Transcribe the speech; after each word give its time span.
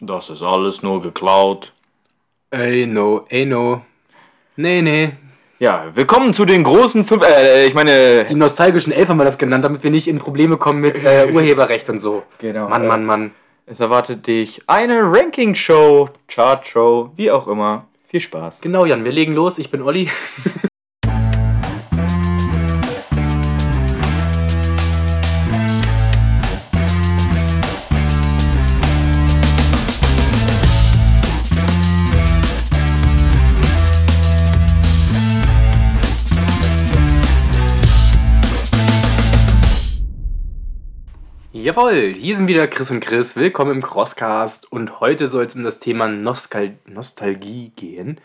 Das 0.00 0.28
ist 0.28 0.42
alles 0.42 0.82
nur 0.82 1.00
geklaut. 1.00 1.72
Ey, 2.50 2.86
no, 2.86 3.24
ey, 3.30 3.46
no. 3.46 3.80
Nee, 4.54 4.82
nee. 4.82 5.12
Ja, 5.58 5.86
willkommen 5.94 6.34
zu 6.34 6.44
den 6.44 6.64
großen 6.64 7.02
fünf. 7.06 7.22
Äh, 7.22 7.66
ich 7.66 7.72
meine. 7.72 8.26
Die 8.26 8.34
nostalgischen 8.34 8.92
Elf 8.92 9.08
haben 9.08 9.16
wir 9.16 9.24
das 9.24 9.38
genannt, 9.38 9.64
damit 9.64 9.82
wir 9.82 9.90
nicht 9.90 10.06
in 10.06 10.18
Probleme 10.18 10.58
kommen 10.58 10.82
mit 10.82 11.02
äh, 11.02 11.30
Urheberrecht 11.32 11.88
und 11.88 12.00
so. 12.00 12.24
Genau. 12.40 12.68
Mann, 12.68 12.86
Mann, 12.86 13.06
Mann. 13.06 13.30
Es 13.64 13.80
erwartet 13.80 14.26
dich 14.26 14.60
eine 14.66 15.00
Ranking-Show, 15.00 16.10
Chart-Show, 16.28 17.12
wie 17.16 17.30
auch 17.30 17.48
immer. 17.48 17.86
Viel 18.08 18.20
Spaß. 18.20 18.60
Genau, 18.60 18.84
Jan, 18.84 19.02
wir 19.02 19.12
legen 19.12 19.32
los. 19.32 19.56
Ich 19.56 19.70
bin 19.70 19.80
Olli. 19.80 20.10
Jawohl, 41.66 42.14
hier 42.14 42.36
sind 42.36 42.46
wieder 42.46 42.68
Chris 42.68 42.92
und 42.92 43.00
Chris. 43.00 43.34
Willkommen 43.34 43.72
im 43.72 43.82
Crosscast 43.82 44.70
und 44.70 45.00
heute 45.00 45.26
soll 45.26 45.46
es 45.46 45.56
um 45.56 45.64
das 45.64 45.80
Thema 45.80 46.06
Nostal 46.06 46.76
Nostalgie 46.86 47.72
gehen. 47.74 48.20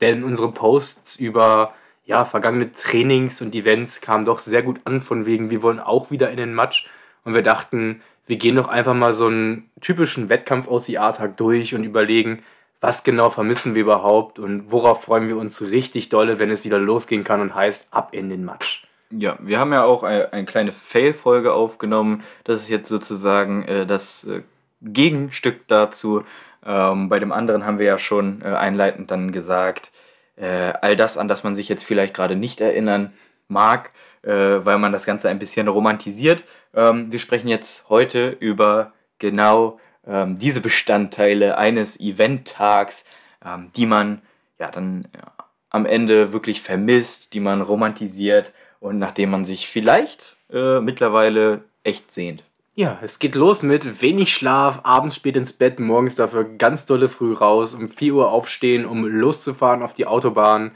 Denn 0.00 0.24
unsere 0.24 0.52
Posts 0.52 1.16
über 1.16 1.74
ja, 2.06 2.24
vergangene 2.24 2.72
Trainings 2.72 3.42
und 3.42 3.54
Events 3.54 4.00
kamen 4.00 4.24
doch 4.24 4.38
sehr 4.38 4.62
gut 4.62 4.80
an, 4.86 5.02
von 5.02 5.26
wegen, 5.26 5.50
wir 5.50 5.60
wollen 5.60 5.80
auch 5.80 6.10
wieder 6.10 6.30
in 6.30 6.38
den 6.38 6.54
Match. 6.54 6.88
Und 7.24 7.34
wir 7.34 7.42
dachten, 7.42 8.00
wir 8.26 8.36
gehen 8.36 8.56
doch 8.56 8.68
einfach 8.68 8.94
mal 8.94 9.12
so 9.12 9.26
einen 9.26 9.70
typischen 9.82 10.30
Wettkampf 10.30 10.66
aus 10.66 10.88
A-Tag 10.88 11.36
durch 11.36 11.74
und 11.74 11.84
überlegen, 11.84 12.42
was 12.80 13.04
genau 13.04 13.28
vermissen 13.28 13.74
wir 13.74 13.82
überhaupt 13.82 14.38
und 14.38 14.72
worauf 14.72 15.04
freuen 15.04 15.28
wir 15.28 15.36
uns 15.36 15.60
richtig 15.60 16.08
dolle, 16.08 16.38
wenn 16.38 16.50
es 16.50 16.64
wieder 16.64 16.78
losgehen 16.78 17.22
kann 17.22 17.42
und 17.42 17.54
heißt, 17.54 17.88
ab 17.90 18.14
in 18.14 18.30
den 18.30 18.46
Match. 18.46 18.87
Ja, 19.10 19.38
wir 19.40 19.58
haben 19.58 19.72
ja 19.72 19.84
auch 19.84 20.02
eine, 20.02 20.32
eine 20.32 20.44
kleine 20.44 20.72
Fail-Folge 20.72 21.52
aufgenommen. 21.52 22.22
Das 22.44 22.62
ist 22.62 22.68
jetzt 22.68 22.88
sozusagen 22.88 23.64
äh, 23.64 23.86
das 23.86 24.24
äh, 24.24 24.42
Gegenstück 24.82 25.66
dazu. 25.66 26.24
Ähm, 26.64 27.08
bei 27.08 27.18
dem 27.18 27.32
anderen 27.32 27.64
haben 27.64 27.78
wir 27.78 27.86
ja 27.86 27.98
schon 27.98 28.42
äh, 28.42 28.48
einleitend 28.48 29.10
dann 29.10 29.32
gesagt, 29.32 29.92
äh, 30.36 30.72
all 30.82 30.94
das, 30.94 31.16
an 31.16 31.26
das 31.26 31.42
man 31.42 31.56
sich 31.56 31.68
jetzt 31.68 31.84
vielleicht 31.84 32.12
gerade 32.14 32.36
nicht 32.36 32.60
erinnern 32.60 33.14
mag, 33.48 33.90
äh, 34.22 34.30
weil 34.30 34.78
man 34.78 34.92
das 34.92 35.06
Ganze 35.06 35.30
ein 35.30 35.38
bisschen 35.38 35.68
romantisiert. 35.68 36.44
Ähm, 36.74 37.10
wir 37.10 37.18
sprechen 37.18 37.48
jetzt 37.48 37.88
heute 37.88 38.36
über 38.40 38.92
genau 39.18 39.80
ähm, 40.06 40.38
diese 40.38 40.60
Bestandteile 40.60 41.56
eines 41.56 41.98
Eventtags, 41.98 43.04
ähm, 43.44 43.70
die 43.74 43.86
man 43.86 44.20
ja 44.58 44.70
dann 44.70 45.08
ja, 45.14 45.32
am 45.70 45.86
Ende 45.86 46.34
wirklich 46.34 46.60
vermisst, 46.60 47.32
die 47.32 47.40
man 47.40 47.62
romantisiert 47.62 48.52
und 48.80 48.98
nachdem 48.98 49.30
man 49.30 49.44
sich 49.44 49.68
vielleicht 49.68 50.36
äh, 50.50 50.80
mittlerweile 50.80 51.62
echt 51.84 52.12
sehnt. 52.12 52.44
Ja, 52.74 52.98
es 53.02 53.18
geht 53.18 53.34
los 53.34 53.62
mit 53.62 54.02
wenig 54.02 54.32
Schlaf, 54.32 54.80
abends 54.84 55.16
spät 55.16 55.36
ins 55.36 55.52
Bett, 55.52 55.80
morgens 55.80 56.14
dafür 56.14 56.44
ganz 56.44 56.86
dolle 56.86 57.08
früh 57.08 57.32
raus, 57.32 57.74
um 57.74 57.88
4 57.88 58.14
Uhr 58.14 58.30
aufstehen, 58.30 58.86
um 58.86 59.04
loszufahren 59.04 59.82
auf 59.82 59.94
die 59.94 60.06
Autobahn. 60.06 60.70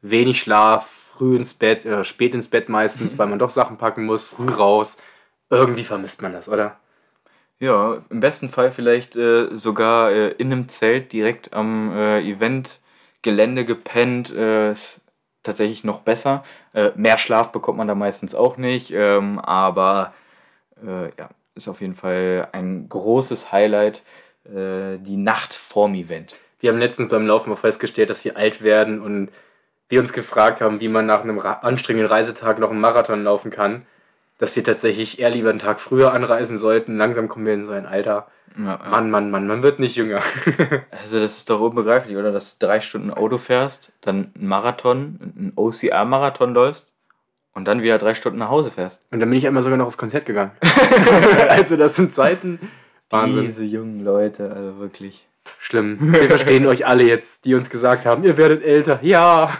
Wenig 0.00 0.40
Schlaf, 0.40 0.88
früh 1.14 1.34
ins 1.34 1.54
Bett, 1.54 1.84
äh, 1.84 2.04
spät 2.04 2.34
ins 2.34 2.46
Bett 2.46 2.68
meistens, 2.68 3.18
weil 3.18 3.26
man 3.26 3.40
doch 3.40 3.50
Sachen 3.50 3.76
packen 3.76 4.04
muss, 4.04 4.22
früh 4.22 4.48
raus. 4.48 4.98
Irgendwie 5.50 5.82
vermisst 5.82 6.22
man 6.22 6.32
das, 6.32 6.48
oder? 6.48 6.78
Ja, 7.58 8.02
im 8.08 8.20
besten 8.20 8.50
Fall 8.50 8.70
vielleicht 8.70 9.16
äh, 9.16 9.48
sogar 9.56 10.12
äh, 10.12 10.28
in 10.38 10.52
einem 10.52 10.68
Zelt 10.68 11.12
direkt 11.12 11.52
am 11.52 11.90
äh, 11.90 12.20
Eventgelände 12.20 13.64
gepennt. 13.64 14.32
Äh, 14.32 14.74
tatsächlich 15.48 15.84
noch 15.84 16.00
besser. 16.00 16.44
Äh, 16.72 16.90
mehr 16.94 17.18
Schlaf 17.18 17.52
bekommt 17.52 17.78
man 17.78 17.88
da 17.88 17.94
meistens 17.94 18.34
auch 18.34 18.56
nicht, 18.56 18.92
ähm, 18.92 19.38
aber 19.38 20.12
äh, 20.84 21.06
ja, 21.18 21.30
ist 21.54 21.68
auf 21.68 21.80
jeden 21.80 21.94
Fall 21.94 22.48
ein 22.52 22.88
großes 22.88 23.50
Highlight, 23.50 24.02
äh, 24.44 24.98
die 24.98 25.16
Nacht 25.16 25.54
vorm 25.54 25.94
Event. 25.94 26.36
Wir 26.60 26.70
haben 26.70 26.78
letztens 26.78 27.08
beim 27.08 27.26
Laufen 27.26 27.52
auch 27.52 27.58
festgestellt, 27.58 28.10
dass 28.10 28.24
wir 28.24 28.36
alt 28.36 28.62
werden 28.62 29.00
und 29.00 29.30
wir 29.88 30.00
uns 30.00 30.12
gefragt 30.12 30.60
haben, 30.60 30.80
wie 30.80 30.88
man 30.88 31.06
nach 31.06 31.22
einem 31.22 31.40
anstrengenden 31.40 32.10
Reisetag 32.10 32.58
noch 32.58 32.70
einen 32.70 32.80
Marathon 32.80 33.24
laufen 33.24 33.50
kann 33.50 33.86
dass 34.38 34.54
wir 34.56 34.64
tatsächlich 34.64 35.18
eher 35.18 35.30
lieber 35.30 35.50
einen 35.50 35.58
Tag 35.58 35.80
früher 35.80 36.12
anreisen 36.12 36.56
sollten. 36.56 36.96
Langsam 36.96 37.28
kommen 37.28 37.46
wir 37.46 37.54
in 37.54 37.64
so 37.64 37.72
ein 37.72 37.86
Alter. 37.86 38.28
Ja, 38.56 38.80
ja. 38.82 38.90
Mann, 38.90 39.10
Mann, 39.10 39.30
Mann, 39.30 39.46
man 39.46 39.62
wird 39.62 39.78
nicht 39.78 39.96
jünger. 39.96 40.22
also 40.90 41.20
das 41.20 41.38
ist 41.38 41.50
doch 41.50 41.60
unbegreiflich, 41.60 42.16
oder? 42.16 42.32
Dass 42.32 42.58
du 42.58 42.66
drei 42.66 42.80
Stunden 42.80 43.10
Auto 43.10 43.38
fährst, 43.38 43.92
dann 44.00 44.32
einen 44.34 44.48
Marathon, 44.48 45.18
einen 45.20 45.52
OCR-Marathon 45.56 46.54
läufst 46.54 46.92
und 47.52 47.66
dann 47.66 47.82
wieder 47.82 47.98
drei 47.98 48.14
Stunden 48.14 48.38
nach 48.38 48.48
Hause 48.48 48.70
fährst. 48.70 49.02
Und 49.10 49.20
dann 49.20 49.28
bin 49.28 49.38
ich 49.38 49.46
einmal 49.46 49.62
sogar 49.62 49.76
noch 49.76 49.86
aufs 49.86 49.98
Konzert 49.98 50.24
gegangen. 50.24 50.52
also 51.48 51.76
das 51.76 51.96
sind 51.96 52.14
Zeiten. 52.14 52.60
Wahnsinn. 53.10 53.46
Diese 53.46 53.64
jungen 53.64 54.04
Leute, 54.04 54.52
also 54.52 54.78
wirklich. 54.78 55.26
Schlimm. 55.58 56.12
Wir 56.12 56.24
verstehen 56.24 56.66
euch 56.66 56.86
alle 56.86 57.04
jetzt, 57.04 57.44
die 57.44 57.54
uns 57.54 57.70
gesagt 57.70 58.06
haben, 58.06 58.22
ihr 58.22 58.36
werdet 58.36 58.62
älter. 58.62 59.00
Ja, 59.02 59.58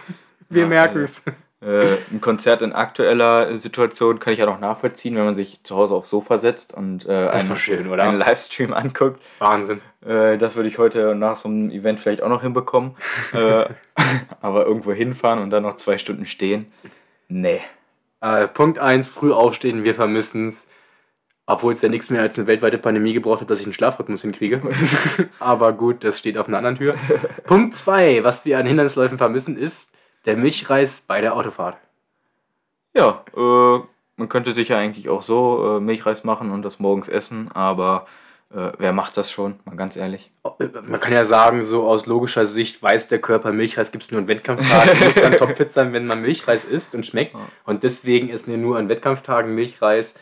wir 0.48 0.62
ja, 0.62 0.68
merken 0.68 1.02
es. 1.02 1.26
Also. 1.26 1.38
Äh, 1.68 1.98
ein 2.10 2.22
Konzert 2.22 2.62
in 2.62 2.72
aktueller 2.72 3.54
Situation 3.56 4.18
kann 4.20 4.32
ich 4.32 4.38
ja 4.38 4.46
noch 4.46 4.58
nachvollziehen, 4.58 5.16
wenn 5.16 5.26
man 5.26 5.34
sich 5.34 5.62
zu 5.64 5.76
Hause 5.76 5.94
aufs 5.94 6.08
Sofa 6.08 6.38
setzt 6.38 6.72
und 6.72 7.04
äh, 7.06 7.28
einen, 7.28 7.56
schön, 7.56 7.92
einen, 7.92 8.18
Livestream 8.18 8.72
anguckt. 8.72 9.20
Wahnsinn. 9.38 9.82
Äh, 10.00 10.38
das 10.38 10.56
würde 10.56 10.70
ich 10.70 10.78
heute 10.78 11.14
nach 11.14 11.36
so 11.36 11.48
einem 11.48 11.70
Event 11.70 12.00
vielleicht 12.00 12.22
auch 12.22 12.30
noch 12.30 12.40
hinbekommen. 12.40 12.96
äh, 13.34 13.66
aber 14.40 14.64
irgendwo 14.64 14.92
hinfahren 14.92 15.42
und 15.42 15.50
dann 15.50 15.62
noch 15.62 15.74
zwei 15.74 15.98
Stunden 15.98 16.24
stehen, 16.24 16.72
nee. 17.28 17.60
Äh, 18.22 18.48
Punkt 18.48 18.78
1, 18.78 19.10
früh 19.10 19.32
aufstehen, 19.32 19.84
wir 19.84 19.94
vermissen 19.94 20.46
es. 20.46 20.70
Obwohl 21.44 21.74
es 21.74 21.82
ja 21.82 21.88
nichts 21.90 22.08
mehr 22.08 22.22
als 22.22 22.38
eine 22.38 22.46
weltweite 22.46 22.78
Pandemie 22.78 23.12
gebraucht 23.12 23.42
hat, 23.42 23.50
dass 23.50 23.60
ich 23.60 23.66
einen 23.66 23.72
Schlafrhythmus 23.74 24.22
hinkriege. 24.22 24.62
aber 25.38 25.72
gut, 25.72 26.02
das 26.04 26.18
steht 26.18 26.38
auf 26.38 26.48
einer 26.48 26.58
anderen 26.58 26.76
Tür. 26.76 26.94
Punkt 27.44 27.74
2, 27.74 28.24
was 28.24 28.44
wir 28.44 28.58
an 28.58 28.66
Hindernisläufen 28.66 29.18
vermissen, 29.18 29.56
ist 29.56 29.94
der 30.28 30.36
Milchreis 30.36 31.00
bei 31.00 31.22
der 31.22 31.34
Autofahrt. 31.34 31.78
Ja, 32.94 33.24
äh, 33.34 33.80
man 34.16 34.28
könnte 34.28 34.52
sich 34.52 34.68
ja 34.68 34.76
eigentlich 34.76 35.08
auch 35.08 35.22
so 35.22 35.78
äh, 35.78 35.80
Milchreis 35.80 36.22
machen 36.22 36.50
und 36.50 36.62
das 36.62 36.78
morgens 36.78 37.08
essen, 37.08 37.50
aber 37.52 38.06
äh, 38.50 38.72
wer 38.76 38.92
macht 38.92 39.16
das 39.16 39.30
schon, 39.30 39.58
mal 39.64 39.74
ganz 39.74 39.96
ehrlich? 39.96 40.30
Oh, 40.42 40.52
äh, 40.58 40.68
man 40.82 41.00
kann 41.00 41.14
ja 41.14 41.24
sagen, 41.24 41.62
so 41.62 41.88
aus 41.88 42.04
logischer 42.04 42.44
Sicht 42.44 42.82
weiß 42.82 43.08
der 43.08 43.20
Körper, 43.20 43.52
Milchreis 43.52 43.90
gibt 43.90 44.04
es 44.04 44.10
nur 44.10 44.20
in 44.20 44.28
Wettkampftagen, 44.28 44.98
muss 45.04 45.14
dann 45.14 45.32
topfit 45.32 45.72
sein, 45.72 45.94
wenn 45.94 46.06
man 46.06 46.20
Milchreis 46.20 46.66
isst 46.66 46.94
und 46.94 47.06
schmeckt. 47.06 47.32
Ja. 47.32 47.40
Und 47.64 47.82
deswegen 47.82 48.28
essen 48.28 48.50
wir 48.50 48.58
nur 48.58 48.76
an 48.76 48.90
Wettkampftagen 48.90 49.54
Milchreis. 49.54 50.14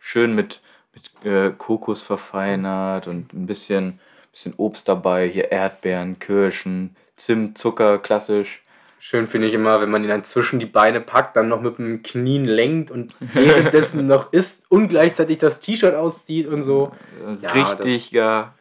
Schön 0.00 0.34
mit, 0.34 0.60
mit 0.92 1.24
äh, 1.24 1.52
Kokos 1.56 2.02
verfeinert 2.02 3.06
und 3.06 3.32
ein 3.32 3.46
bisschen, 3.46 4.00
bisschen 4.32 4.54
Obst 4.56 4.88
dabei, 4.88 5.28
hier 5.28 5.52
Erdbeeren, 5.52 6.18
Kirschen, 6.18 6.96
Zimt, 7.14 7.56
Zucker, 7.58 7.98
klassisch. 7.98 8.61
Schön 9.04 9.26
finde 9.26 9.48
ich 9.48 9.54
immer, 9.54 9.80
wenn 9.80 9.90
man 9.90 10.04
ihn 10.04 10.10
dann 10.10 10.22
zwischen 10.22 10.60
die 10.60 10.66
Beine 10.66 11.00
packt, 11.00 11.34
dann 11.34 11.48
noch 11.48 11.60
mit 11.60 11.76
dem 11.76 12.04
Knien 12.04 12.44
lenkt 12.44 12.92
und 12.92 13.16
währenddessen 13.18 14.06
noch 14.06 14.32
isst 14.32 14.70
und 14.70 14.86
gleichzeitig 14.86 15.38
das 15.38 15.58
T-Shirt 15.58 15.96
auszieht 15.96 16.46
und 16.46 16.62
so. 16.62 16.92
Ja, 17.40 17.50
richtig, 17.50 18.12
ja. 18.12 18.54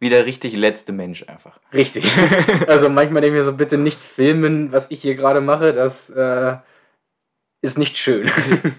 Wie 0.00 0.08
der 0.08 0.26
richtig 0.26 0.56
letzte 0.56 0.90
Mensch 0.90 1.28
einfach. 1.28 1.60
Richtig. 1.72 2.12
also 2.66 2.88
manchmal 2.88 3.22
denke 3.22 3.36
ich 3.36 3.40
mir 3.40 3.44
so, 3.44 3.52
bitte 3.52 3.78
nicht 3.78 4.02
filmen, 4.02 4.72
was 4.72 4.90
ich 4.90 5.02
hier 5.02 5.14
gerade 5.14 5.40
mache. 5.40 5.72
Das 5.72 6.10
äh, 6.10 6.56
ist 7.60 7.78
nicht 7.78 7.96
schön. 7.96 8.28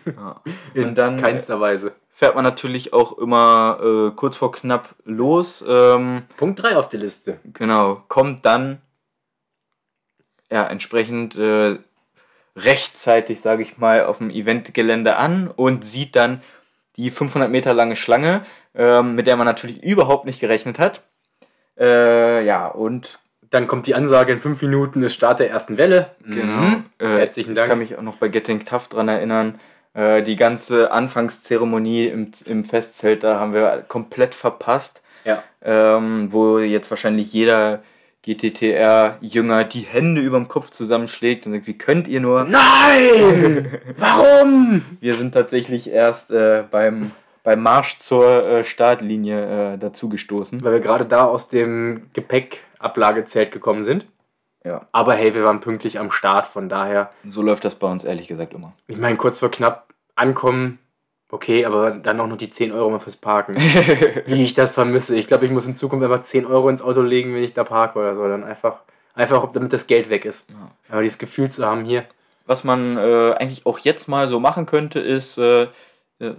Ja. 0.05 0.41
In 0.73 0.93
dann 0.93 1.21
keinster 1.21 1.61
Weise. 1.61 1.93
Fährt 2.09 2.35
man 2.35 2.43
natürlich 2.43 2.91
auch 2.91 3.17
immer 3.17 3.79
äh, 3.81 4.11
kurz 4.13 4.35
vor 4.35 4.51
knapp 4.51 4.93
los. 5.05 5.63
Ähm, 5.65 6.23
Punkt 6.35 6.61
3 6.61 6.75
auf 6.75 6.89
der 6.89 6.99
Liste. 6.99 7.39
Genau. 7.53 8.03
Kommt 8.09 8.45
dann 8.45 8.81
ja, 10.51 10.65
entsprechend 10.67 11.35
äh, 11.35 11.77
rechtzeitig, 12.55 13.41
sage 13.41 13.63
ich 13.63 13.77
mal, 13.77 14.05
auf 14.05 14.17
dem 14.17 14.29
Eventgelände 14.29 15.17
an 15.17 15.47
und 15.47 15.85
sieht 15.85 16.15
dann 16.15 16.41
die 16.95 17.11
500 17.11 17.49
Meter 17.49 17.73
lange 17.73 17.95
Schlange, 17.95 18.41
äh, 18.73 19.01
mit 19.01 19.27
der 19.27 19.37
man 19.37 19.45
natürlich 19.45 19.83
überhaupt 19.83 20.25
nicht 20.25 20.39
gerechnet 20.39 20.79
hat. 20.79 21.03
Äh, 21.79 22.43
ja, 22.45 22.67
und 22.67 23.19
dann 23.49 23.67
kommt 23.67 23.87
die 23.87 23.95
Ansage, 23.95 24.33
in 24.33 24.39
fünf 24.39 24.61
Minuten 24.61 25.03
ist 25.03 25.13
Start 25.13 25.39
der 25.39 25.49
ersten 25.49 25.77
Welle. 25.77 26.11
Genau. 26.25 26.61
Mhm. 26.61 26.85
Äh, 26.97 27.17
Herzlichen 27.17 27.55
Dank. 27.55 27.67
Ich 27.67 27.69
kann 27.69 27.79
mich 27.79 27.97
auch 27.97 28.01
noch 28.01 28.17
bei 28.17 28.27
Getting 28.27 28.65
Tough 28.65 28.87
dran 28.87 29.07
erinnern. 29.07 29.59
Äh, 29.93 30.23
die 30.23 30.35
ganze 30.35 30.91
Anfangszeremonie 30.91 32.07
im, 32.07 32.31
im 32.45 32.65
Festzelt, 32.65 33.23
da 33.23 33.39
haben 33.39 33.53
wir 33.53 33.85
komplett 33.87 34.35
verpasst. 34.35 35.01
Ja. 35.23 35.43
Ähm, 35.61 36.31
wo 36.31 36.59
jetzt 36.59 36.89
wahrscheinlich 36.89 37.33
jeder 37.33 37.83
GTTR-Jünger 38.27 39.63
die 39.63 39.81
Hände 39.81 40.19
über 40.19 40.37
dem 40.37 40.49
Kopf 40.49 40.69
zusammenschlägt 40.69 41.45
und 41.45 41.53
sagt, 41.53 41.67
wie 41.67 41.77
könnt 41.77 42.07
ihr 42.09 42.19
nur? 42.19 42.43
Nein! 42.43 43.79
Warum? 43.97 44.83
Wir 44.99 45.15
sind 45.15 45.33
tatsächlich 45.33 45.89
erst 45.89 46.31
äh, 46.31 46.63
beim, 46.69 47.11
beim 47.43 47.63
Marsch 47.63 47.99
zur 47.99 48.45
äh, 48.45 48.63
Startlinie 48.65 49.75
äh, 49.75 49.77
dazugestoßen. 49.77 50.61
Weil 50.61 50.73
wir 50.73 50.79
gerade 50.81 51.05
da 51.05 51.23
aus 51.23 51.47
dem 51.47 52.07
Gepäckablagezelt 52.11 53.51
gekommen 53.51 53.83
sind. 53.83 54.05
Ja. 54.65 54.87
Aber 54.91 55.13
hey, 55.13 55.33
wir 55.33 55.45
waren 55.45 55.61
pünktlich 55.61 55.97
am 55.97 56.11
Start, 56.11 56.47
von 56.47 56.67
daher. 56.67 57.11
So 57.29 57.41
läuft 57.41 57.63
das 57.63 57.75
bei 57.75 57.87
uns 57.87 58.03
ehrlich 58.03 58.27
gesagt 58.27 58.53
immer. 58.53 58.73
Ich 58.87 58.97
meine, 58.97 59.15
kurz 59.15 59.39
vor 59.39 59.49
knapp 59.49 59.93
ankommen, 60.15 60.79
okay, 61.29 61.65
aber 61.65 61.91
dann 61.91 62.19
auch 62.19 62.27
noch 62.27 62.37
die 62.37 62.49
10 62.49 62.71
Euro 62.71 62.89
mal 62.89 62.99
fürs 62.99 63.17
Parken. 63.17 63.55
Wie 64.25 64.43
ich 64.43 64.53
das 64.53 64.71
vermisse. 64.71 65.15
Ich 65.15 65.27
glaube, 65.27 65.45
ich 65.45 65.51
muss 65.51 65.65
in 65.65 65.75
Zukunft 65.75 66.05
einfach 66.05 66.23
10 66.23 66.45
Euro 66.45 66.69
ins 66.69 66.81
Auto 66.81 67.01
legen, 67.01 67.33
wenn 67.33 67.43
ich 67.43 67.53
da 67.53 67.63
parke 67.63 67.99
oder 67.99 68.15
so. 68.15 68.27
Dann 68.27 68.43
einfach, 68.43 68.81
einfach 69.13 69.51
damit 69.51 69.73
das 69.73 69.87
Geld 69.87 70.09
weg 70.09 70.25
ist. 70.25 70.49
Ja. 70.49 70.71
Aber 70.89 71.01
dieses 71.01 71.17
Gefühl 71.17 71.49
zu 71.49 71.65
haben 71.65 71.85
hier. 71.85 72.05
Was 72.45 72.63
man 72.63 72.97
äh, 72.97 73.33
eigentlich 73.33 73.65
auch 73.65 73.79
jetzt 73.79 74.07
mal 74.07 74.29
so 74.29 74.39
machen 74.39 74.65
könnte, 74.65 74.99
ist 75.01 75.37
äh, 75.37 75.67
äh, 76.19 76.33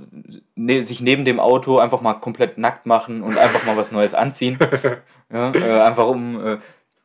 ne, 0.57 0.83
sich 0.83 1.01
neben 1.01 1.25
dem 1.25 1.39
Auto 1.39 1.79
einfach 1.79 2.01
mal 2.01 2.15
komplett 2.15 2.59
nackt 2.59 2.87
machen 2.87 3.23
und 3.23 3.39
einfach 3.39 3.65
mal 3.65 3.77
was 3.77 3.93
Neues 3.93 4.15
anziehen. 4.15 4.59
ja, 5.33 5.53
äh, 5.53 5.81
einfach 5.83 6.09
um 6.09 6.45
äh, 6.45 6.59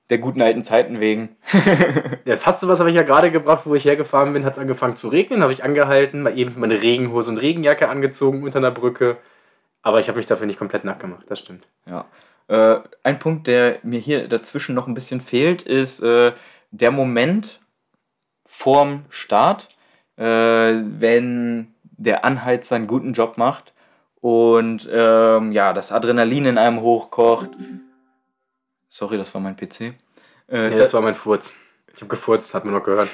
der 0.09 0.17
guten 0.17 0.41
alten 0.41 0.63
Zeiten 0.63 0.99
wegen. 0.99 1.35
Ja, 2.25 2.37
fast 2.37 2.61
sowas 2.61 2.79
habe 2.79 2.89
ich 2.89 2.95
ja 2.95 3.01
gerade 3.01 3.31
gebracht, 3.31 3.63
wo 3.65 3.75
ich 3.75 3.83
hergefahren 3.83 4.31
bin, 4.31 4.45
hat 4.45 4.53
es 4.53 4.59
angefangen 4.59 4.95
zu 4.95 5.09
regnen, 5.09 5.43
habe 5.43 5.51
ich 5.51 5.61
angehalten, 5.61 6.21
mal 6.21 6.37
eben 6.37 6.57
meine 6.57 6.81
Regenhose 6.81 7.29
und 7.29 7.37
Regenjacke 7.37 7.89
angezogen 7.89 8.43
unter 8.43 8.59
einer 8.59 8.71
Brücke. 8.71 9.17
Aber 9.81 9.99
ich 9.99 10.07
habe 10.07 10.17
mich 10.17 10.25
dafür 10.25 10.47
nicht 10.47 10.57
komplett 10.57 10.85
nackt 10.85 11.01
gemacht, 11.01 11.25
das 11.27 11.39
stimmt. 11.39 11.67
Ja. 11.85 12.05
Äh, 12.47 12.79
ein 13.03 13.19
Punkt, 13.19 13.47
der 13.47 13.79
mir 13.83 13.99
hier 13.99 14.29
dazwischen 14.29 14.73
noch 14.73 14.87
ein 14.87 14.93
bisschen 14.93 15.19
fehlt, 15.19 15.63
ist 15.63 15.99
äh, 15.99 16.31
der 16.71 16.91
Moment 16.91 17.59
vorm 18.45 19.03
Start, 19.09 19.67
äh, 20.15 20.23
wenn 20.23 21.73
der 21.81 22.23
Anheizer 22.23 22.77
einen 22.77 22.87
guten 22.87 23.11
Job 23.11 23.37
macht 23.37 23.73
und 24.21 24.87
ähm, 24.91 25.51
ja, 25.51 25.73
das 25.73 25.91
Adrenalin 25.91 26.45
in 26.45 26.57
einem 26.57 26.79
hochkocht. 26.79 27.49
Sorry, 28.93 29.17
das 29.17 29.33
war 29.33 29.41
mein 29.41 29.55
PC. 29.55 29.81
Äh, 29.81 30.65
Ja, 30.65 30.69
da- 30.69 30.77
das 30.77 30.93
war 30.93 31.01
mein 31.01 31.15
Furz. 31.15 31.55
Ich 31.95 32.01
habe 32.01 32.09
gefurzt, 32.09 32.53
hat 32.53 32.63
man 32.63 32.75
noch 32.75 32.83
gehört. 32.83 33.09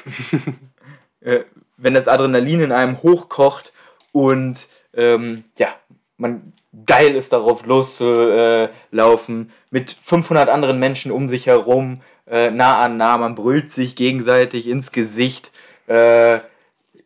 äh, 1.21 1.45
wenn 1.77 1.93
das 1.93 2.09
Adrenalin 2.09 2.59
in 2.59 2.71
einem 2.73 3.01
hochkocht 3.01 3.71
und 4.11 4.57
ähm, 4.93 5.45
ja, 5.57 5.69
man 6.17 6.51
geil 6.85 7.15
ist 7.15 7.31
darauf 7.31 7.65
loszulaufen, 7.65 9.51
mit 9.71 9.95
500 10.01 10.49
anderen 10.49 10.79
Menschen 10.79 11.11
um 11.13 11.29
sich 11.29 11.47
herum, 11.47 12.01
äh, 12.27 12.51
nah 12.51 12.79
an 12.79 12.97
nah, 12.97 13.17
man 13.17 13.35
brüllt 13.35 13.71
sich 13.71 13.95
gegenseitig 13.95 14.67
ins 14.67 14.91
Gesicht, 14.91 15.51
äh, 15.87 16.39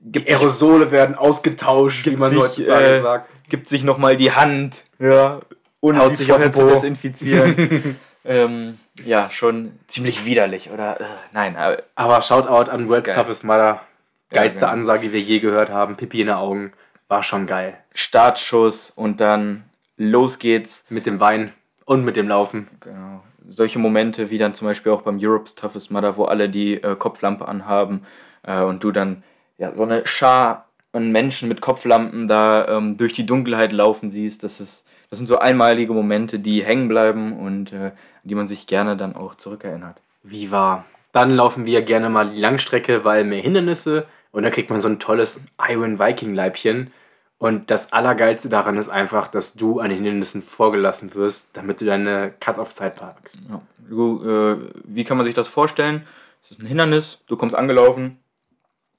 gibt, 0.02 0.28
sich, 0.30 0.36
Aerosole 0.36 0.92
werden 0.92 1.14
ausgetauscht, 1.14 2.08
wie 2.08 2.16
man 2.16 2.32
sich, 2.32 2.40
heutzutage 2.40 2.86
äh, 2.88 3.02
sagt. 3.02 3.30
gibt 3.50 3.70
sich 3.70 3.84
nochmal 3.84 4.18
die 4.18 4.32
Hand, 4.32 4.84
ja, 4.98 5.42
ohne 5.80 6.00
Haut 6.00 6.10
sich 6.10 6.20
sich 6.20 6.28
vorher 6.30 6.52
zu 6.52 6.66
desinfizieren. 6.68 8.00
ähm, 8.26 8.80
ja, 9.06 9.30
schon 9.32 9.80
ziemlich 9.88 10.26
widerlich, 10.26 10.70
oder? 10.72 11.00
Äh, 11.00 11.06
nein, 11.34 11.56
aber 11.56 11.84
Aber 11.96 12.22
Shoutout 12.22 12.72
an 12.72 12.88
World's 12.90 13.08
geil. 13.08 13.16
Toughest 13.16 13.44
Mother. 13.44 13.82
Geilste 14.30 14.62
genau. 14.62 14.72
Ansage, 14.72 15.08
die 15.08 15.14
wir 15.14 15.22
je 15.22 15.40
gehört 15.40 15.70
haben. 15.70 15.96
Pipi 15.96 16.22
in 16.22 16.28
den 16.28 16.36
Augen. 16.36 16.74
War 17.08 17.24
schon 17.24 17.46
geil. 17.46 17.78
Startschuss 17.94 18.90
und 18.90 19.20
dann 19.20 19.66
los 19.98 20.40
geht's. 20.40 20.86
Mit 20.90 21.06
dem 21.06 21.20
Wein 21.20 21.54
und 21.86 22.04
mit 22.04 22.16
dem 22.16 22.28
Laufen. 22.28 22.68
Genau. 22.80 23.24
Solche 23.50 23.78
Momente 23.78 24.30
wie 24.30 24.38
dann 24.38 24.54
zum 24.54 24.68
Beispiel 24.68 24.92
auch 24.92 25.02
beim 25.02 25.20
Europe's 25.22 25.54
Toughest 25.54 25.92
Mudder, 25.92 26.18
wo 26.18 26.26
alle 26.26 26.50
die 26.50 26.76
äh, 26.76 26.96
Kopflampe 26.96 27.48
anhaben 27.48 28.06
äh, 28.44 28.62
und 28.62 28.84
du 28.84 28.92
dann 28.92 29.24
ja, 29.58 29.76
so 29.76 29.84
eine 29.84 30.08
Schar 30.08 30.70
an 30.94 31.12
Menschen 31.12 31.50
mit 31.50 31.62
Kopflampen 31.62 32.28
da 32.28 32.68
ähm, 32.68 32.98
durch 32.98 33.14
die 33.14 33.26
Dunkelheit 33.26 33.72
laufen 33.72 34.10
siehst. 34.10 34.44
Das, 34.44 34.60
ist, 34.60 34.88
das 35.10 35.20
sind 35.20 35.28
so 35.28 35.40
einmalige 35.40 35.94
Momente, 35.94 36.40
die 36.40 36.64
hängen 36.64 36.88
bleiben 36.88 37.34
und 37.34 37.74
äh, 37.74 37.92
an 38.24 38.30
die 38.30 38.36
man 38.36 38.48
sich 38.48 38.68
gerne 38.68 38.98
dann 38.98 39.16
auch 39.16 39.36
zurückerinnert. 39.36 39.98
Wie 40.24 40.52
war? 40.52 40.86
Dann 41.12 41.36
laufen 41.36 41.66
wir 41.66 41.82
gerne 41.82 42.10
mal 42.10 42.30
die 42.30 42.42
Langstrecke, 42.42 43.06
weil 43.06 43.24
mehr 43.24 43.42
Hindernisse. 43.42 44.08
Und 44.32 44.44
dann 44.44 44.52
kriegt 44.52 44.70
man 44.70 44.82
so 44.82 44.88
ein 44.88 45.00
tolles 45.00 45.42
Iron 45.70 46.00
Viking 46.00 46.34
Leibchen. 46.34 46.92
Und 47.38 47.70
das 47.70 47.92
Allergeilste 47.92 48.50
daran 48.50 48.78
ist 48.78 48.90
einfach, 48.90 49.28
dass 49.28 49.54
du 49.54 49.80
an 49.80 49.90
den 49.90 49.98
Hindernissen 49.98 50.42
vorgelassen 50.42 51.14
wirst, 51.14 51.50
damit 51.54 51.82
du 51.82 51.86
deine 51.86 52.34
Cut-Off-Zeit 52.40 52.96
packst. 52.96 53.42
Ja. 53.50 53.62
Du, 53.90 54.24
äh, 54.26 54.70
wie 54.86 55.04
kann 55.04 55.18
man 55.18 55.26
sich 55.26 55.36
das 55.36 55.50
vorstellen? 55.50 56.08
Es 56.42 56.52
ist 56.52 56.62
ein 56.62 56.68
Hindernis, 56.68 57.24
du 57.28 57.36
kommst 57.36 57.56
angelaufen 57.56 58.18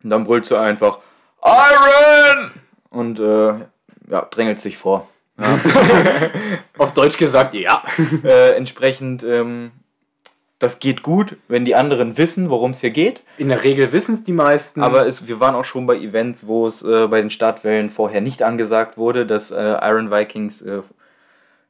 und 0.02 0.10
dann 0.10 0.24
brüllst 0.24 0.50
du 0.50 0.56
einfach 0.56 0.98
Iron! 1.42 2.50
Und 2.90 3.18
äh, 3.18 3.66
ja, 4.10 4.22
drängelt 4.30 4.60
sich 4.60 4.76
vor. 4.76 5.08
Ja. 5.38 5.58
Auf 6.78 6.94
Deutsch 6.94 7.18
gesagt, 7.18 7.54
ja. 7.54 7.82
äh, 8.24 8.52
entsprechend, 8.56 9.22
ähm, 9.22 9.72
das 10.58 10.78
geht 10.78 11.02
gut, 11.02 11.36
wenn 11.48 11.64
die 11.64 11.74
anderen 11.74 12.16
wissen, 12.16 12.48
worum 12.50 12.70
es 12.70 12.80
hier 12.80 12.90
geht. 12.90 13.22
In 13.38 13.48
der 13.48 13.64
Regel 13.64 13.92
wissen 13.92 14.14
es 14.14 14.22
die 14.22 14.32
meisten. 14.32 14.82
Aber 14.82 15.06
es, 15.06 15.26
wir 15.26 15.40
waren 15.40 15.54
auch 15.54 15.64
schon 15.64 15.86
bei 15.86 15.96
Events, 15.96 16.46
wo 16.46 16.66
es 16.66 16.82
äh, 16.82 17.08
bei 17.08 17.20
den 17.20 17.30
Startwellen 17.30 17.90
vorher 17.90 18.20
nicht 18.20 18.42
angesagt 18.42 18.96
wurde, 18.96 19.26
dass 19.26 19.50
äh, 19.50 19.56
Iron 19.56 20.10
Vikings 20.10 20.62
äh, 20.62 20.82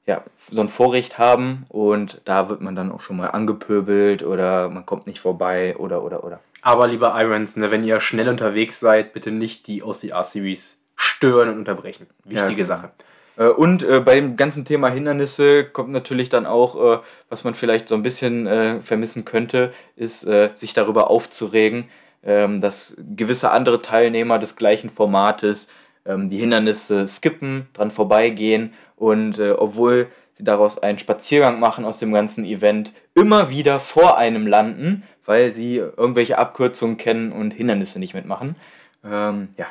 ja, 0.06 0.22
so 0.36 0.60
ein 0.60 0.68
Vorrecht 0.68 1.18
haben. 1.18 1.64
Und 1.68 2.20
da 2.24 2.48
wird 2.48 2.60
man 2.60 2.76
dann 2.76 2.92
auch 2.92 3.00
schon 3.00 3.16
mal 3.16 3.28
angepöbelt 3.28 4.22
oder 4.22 4.68
man 4.68 4.84
kommt 4.84 5.06
nicht 5.06 5.20
vorbei 5.20 5.76
oder 5.76 6.02
oder 6.02 6.22
oder. 6.24 6.40
Aber 6.62 6.86
lieber 6.86 7.14
Irons, 7.20 7.56
ne, 7.56 7.70
wenn 7.70 7.84
ihr 7.84 8.00
schnell 8.00 8.28
unterwegs 8.28 8.80
seid, 8.80 9.12
bitte 9.12 9.30
nicht 9.30 9.66
die 9.66 9.82
OCR-Series 9.82 10.82
stören 10.96 11.48
und 11.48 11.58
unterbrechen. 11.58 12.06
Wichtige 12.24 12.62
genau. 12.62 12.68
Sache. 12.68 12.90
Äh, 13.36 13.48
Und 13.48 13.82
äh, 13.82 14.00
bei 14.00 14.14
dem 14.16 14.36
ganzen 14.36 14.64
Thema 14.64 14.88
Hindernisse 14.90 15.64
kommt 15.64 15.90
natürlich 15.90 16.28
dann 16.28 16.46
auch, 16.46 16.98
äh, 16.98 17.02
was 17.28 17.44
man 17.44 17.54
vielleicht 17.54 17.88
so 17.88 17.94
ein 17.94 18.02
bisschen 18.02 18.46
äh, 18.46 18.80
vermissen 18.80 19.24
könnte, 19.24 19.72
ist, 19.96 20.24
äh, 20.24 20.50
sich 20.54 20.72
darüber 20.74 21.10
aufzuregen, 21.10 21.88
ähm, 22.24 22.60
dass 22.60 22.96
gewisse 23.16 23.50
andere 23.50 23.82
Teilnehmer 23.82 24.38
des 24.38 24.56
gleichen 24.56 24.90
Formates 24.90 25.68
ähm, 26.06 26.30
die 26.30 26.38
Hindernisse 26.38 27.06
skippen, 27.06 27.68
dran 27.72 27.90
vorbeigehen 27.90 28.72
und 28.96 29.38
äh, 29.38 29.52
obwohl 29.52 30.08
sie 30.34 30.44
daraus 30.44 30.78
einen 30.78 30.98
Spaziergang 30.98 31.60
machen 31.60 31.84
aus 31.84 31.98
dem 31.98 32.12
ganzen 32.12 32.44
Event, 32.44 32.92
immer 33.14 33.50
wieder 33.50 33.78
vor 33.78 34.18
einem 34.18 34.46
landen, 34.46 35.04
weil 35.26 35.52
sie 35.52 35.76
irgendwelche 35.76 36.38
Abkürzungen 36.38 36.96
kennen 36.96 37.32
und 37.32 37.52
Hindernisse 37.52 37.98
nicht 37.98 38.14
mitmachen. 38.14 38.56
Ähm, 39.04 39.48
ja, 39.56 39.66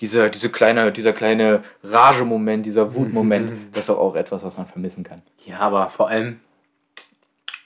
dieser, 0.00 0.28
diese 0.28 0.50
kleine, 0.50 0.92
dieser 0.92 1.12
kleine 1.12 1.62
Rage-Moment, 1.82 2.66
dieser 2.66 2.94
Wutmoment, 2.94 3.52
das 3.72 3.80
ist 3.80 3.88
doch 3.88 3.98
auch 3.98 4.14
etwas, 4.14 4.44
was 4.44 4.56
man 4.56 4.66
vermissen 4.66 5.04
kann. 5.04 5.22
Ja, 5.44 5.60
aber 5.60 5.90
vor 5.90 6.08
allem, 6.08 6.40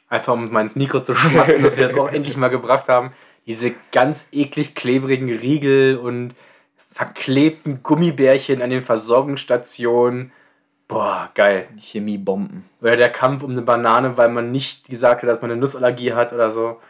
einfach 0.09 0.33
um 0.33 0.51
mal 0.51 0.63
ins 0.63 0.77
Mikro 0.77 1.01
zu 1.01 1.15
schmatzen, 1.15 1.63
dass 1.63 1.77
wir 1.77 1.87
das 1.87 1.97
auch 1.97 2.09
endlich 2.13 2.37
mal 2.37 2.49
gebracht 2.49 2.89
haben, 2.89 3.13
diese 3.47 3.75
ganz 3.91 4.29
eklig 4.33 4.75
klebrigen 4.75 5.29
Riegel 5.31 5.97
und 5.97 6.35
verklebten 6.93 7.83
Gummibärchen 7.83 8.63
an 8.63 8.71
den 8.71 8.83
Versorgungsstationen. 8.83 10.33
Boah, 10.89 11.31
geil. 11.35 11.69
Chemiebomben. 11.79 12.65
Oder 12.81 12.97
der 12.97 13.11
Kampf 13.11 13.43
um 13.43 13.53
eine 13.53 13.63
Banane, 13.63 14.17
weil 14.17 14.29
man 14.29 14.51
nicht 14.51 14.89
gesagt 14.89 15.23
hat, 15.23 15.29
dass 15.29 15.41
man 15.41 15.51
eine 15.51 15.61
Nussallergie 15.61 16.13
hat 16.13 16.33
oder 16.33 16.51
so. 16.51 16.81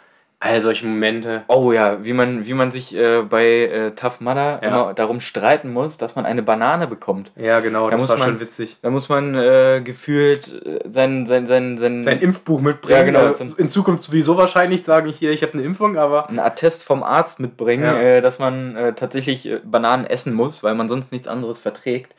All 0.43 0.59
solche 0.63 0.87
Momente. 0.87 1.43
Oh 1.49 1.71
ja, 1.71 2.03
wie 2.03 2.15
man, 2.15 2.47
wie 2.47 2.55
man 2.55 2.71
sich 2.73 2.97
äh, 2.97 3.21
bei 3.21 3.45
äh, 3.47 3.91
Tough 3.91 4.21
Mudder 4.21 4.59
Ja. 4.63 4.69
immer 4.69 4.95
darum 4.95 5.21
streiten 5.21 5.71
muss, 5.71 5.99
dass 5.99 6.17
man 6.17 6.25
eine 6.25 6.43
Banane 6.43 6.87
bekommt. 6.87 7.31
Ja, 7.37 7.61
genau, 7.61 7.85
Da 7.85 7.91
das 7.93 8.01
muss 8.01 8.11
war 8.11 8.17
man- 8.17 8.29
schon 8.31 8.41
witzig. 8.41 8.79
Da 8.81 8.89
muss 8.89 9.11
man 9.11 9.35
äh, 9.35 9.83
gefühlt 9.85 10.65
äh, 10.65 10.81
sein, 10.89 11.27
sein, 11.27 11.47
sein, 11.47 11.77
sein, 11.77 12.03
Sein 12.03 12.21
Impfbuch 12.21 12.63
mitbringen. 12.63 12.99
Ja, 12.99 13.05
genau. 13.05 13.35
Äh, 13.35 13.61
In 13.61 13.69
Zukunft 13.69 14.03
sowieso 14.03 14.39
wahrscheinlich 14.39 14.83
sagen, 14.83 15.11
hier, 15.13 15.31
ich 15.31 15.43
habe 15.43 15.53
eine 15.53 15.63
Impfung, 15.63 15.99
aber 15.99 16.31
einen 16.31 16.39
Attest 16.39 16.85
vom 16.85 17.03
Arzt 17.03 17.39
mitbringen, 17.39 17.85
Ja. 17.85 18.01
äh, 18.01 18.21
dass 18.23 18.39
man 18.39 18.77
äh, 18.77 18.93
tatsächlich 18.95 19.45
äh, 19.47 19.61
Bananen 19.63 20.07
essen 20.07 20.33
muss, 20.33 20.63
weil 20.63 20.75
man 20.75 20.89
sonst 20.89 21.13
nichts 21.13 21.29
anderes 21.29 21.59
verträgt. 21.59 22.15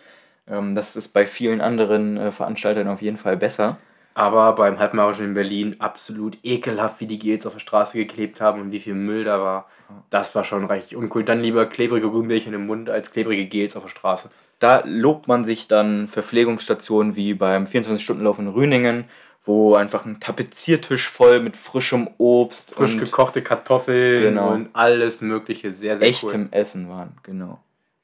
Ähm, 0.47 0.75
das 0.75 0.95
ist 0.95 1.07
bei 1.07 1.25
vielen 1.25 1.59
anderen 1.59 2.17
äh, 2.17 2.31
Veranstaltern 2.31 2.87
auf 2.87 3.01
jeden 3.01 3.17
Fall 3.17 3.35
besser. 3.35 3.77
Aber 4.13 4.53
beim 4.55 4.77
Halbmarathon 4.77 5.23
in 5.25 5.33
Berlin 5.33 5.77
absolut 5.79 6.37
ekelhaft, 6.43 6.99
wie 6.99 7.07
die 7.07 7.19
Gels 7.19 7.45
auf 7.45 7.53
der 7.53 7.59
Straße 7.59 7.97
geklebt 7.97 8.41
haben 8.41 8.59
und 8.61 8.71
wie 8.71 8.79
viel 8.79 8.93
Müll 8.93 9.23
da 9.23 9.39
war. 9.39 9.67
Das 10.09 10.35
war 10.35 10.43
schon 10.43 10.65
richtig 10.65 10.97
uncool. 10.97 11.23
Dann 11.23 11.41
lieber 11.41 11.65
klebrige 11.65 12.09
Gummibärchen 12.09 12.53
im 12.53 12.65
Mund 12.67 12.89
als 12.89 13.11
klebrige 13.11 13.45
Gels 13.45 13.75
auf 13.75 13.83
der 13.83 13.89
Straße. 13.89 14.29
Da 14.59 14.83
lobt 14.85 15.27
man 15.27 15.43
sich 15.43 15.67
dann 15.67 16.07
Verpflegungsstationen 16.07 17.15
wie 17.15 17.33
beim 17.33 17.65
24-Stunden-Lauf 17.65 18.37
in 18.39 18.47
Rüningen, 18.47 19.05
wo 19.43 19.73
einfach 19.75 20.05
ein 20.05 20.19
Tapeziertisch 20.19 21.09
voll 21.09 21.39
mit 21.39 21.57
frischem 21.57 22.09
Obst 22.17 22.75
Frisch 22.75 22.97
gekochte 22.97 23.41
Kartoffeln 23.41 24.21
Genau. 24.21 24.51
und 24.53 24.69
alles 24.73 25.21
mögliche. 25.21 25.73
Sehr, 25.73 25.97
sehr 25.97 26.07
echtem 26.07 26.29
cool. 26.43 26.47
Essen 26.51 26.89
waren. 26.89 27.13
Genau. 27.23 27.59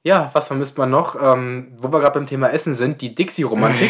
Ja, 0.08 0.30
was 0.32 0.48
vermisst 0.48 0.78
man 0.78 0.90
noch? 0.90 1.22
Ähm, 1.22 1.74
wo 1.80 1.92
wir 1.92 2.00
gerade 2.00 2.18
beim 2.18 2.28
Thema 2.28 2.48
Essen 2.48 2.74
sind, 2.74 3.02
die 3.02 3.14
Dixie-Romantik. 3.14 3.90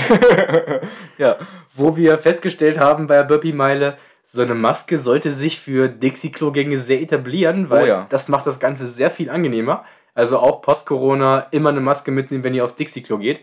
ja, 1.20 1.38
wo 1.76 1.96
wir 1.96 2.18
festgestellt 2.18 2.80
haben 2.80 3.06
bei 3.06 3.18
der 3.18 3.24
Burpee-Meile, 3.24 3.98
so 4.24 4.42
eine 4.42 4.56
Maske 4.56 4.98
sollte 4.98 5.30
sich 5.30 5.60
für 5.60 5.88
Dixie-Klo-Gänge 5.90 6.80
sehr 6.80 7.04
etablieren, 7.04 7.70
weil 7.70 7.84
Oh 7.84 7.88
ja. 7.88 8.08
das 8.10 8.30
macht 8.30 8.48
das 8.48 8.60
Ganze 8.60 8.88
sehr 8.88 9.12
viel 9.12 9.30
angenehmer. 9.30 9.86
Also 10.16 10.40
auch 10.40 10.64
post-Corona 10.64 11.46
immer 11.52 11.70
eine 11.70 11.82
Maske 11.82 12.10
mitnehmen, 12.10 12.44
wenn 12.44 12.56
ihr 12.56 12.64
auf 12.64 12.74
Dixie-Klo 12.74 13.20
geht. 13.20 13.42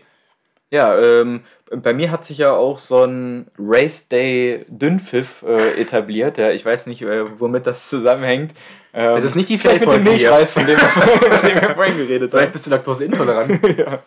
Ja, 0.71 0.99
ähm, 0.99 1.41
bei 1.71 1.93
mir 1.93 2.11
hat 2.11 2.25
sich 2.25 2.39
ja 2.39 2.51
auch 2.51 2.79
so 2.79 3.03
ein 3.03 3.47
Race 3.57 4.07
Day 4.07 4.65
Dünnpfiff 4.67 5.43
äh, 5.43 5.81
etabliert. 5.81 6.37
Ja, 6.37 6.51
ich 6.51 6.65
weiß 6.65 6.85
nicht, 6.87 7.01
äh, 7.01 7.39
womit 7.39 7.65
das 7.65 7.89
zusammenhängt. 7.89 8.53
Ähm, 8.93 9.17
es 9.17 9.23
ist 9.23 9.35
nicht 9.35 9.49
die 9.49 9.57
Vielleicht 9.57 9.85
mit 9.85 9.95
dem 9.95 10.03
Milchreis, 10.03 10.51
von 10.51 10.65
dem, 10.65 10.77
von 10.79 11.49
dem 11.49 11.61
wir 11.61 11.73
vorhin 11.73 11.97
geredet 11.97 12.31
haben. 12.31 12.39
Vielleicht 12.39 12.53
bist 12.53 12.65
du 12.65 12.69
laktoseintolerant. 12.71 13.59
ja. 13.77 14.03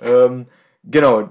Ähm, 0.00 0.46
genau. 0.84 1.30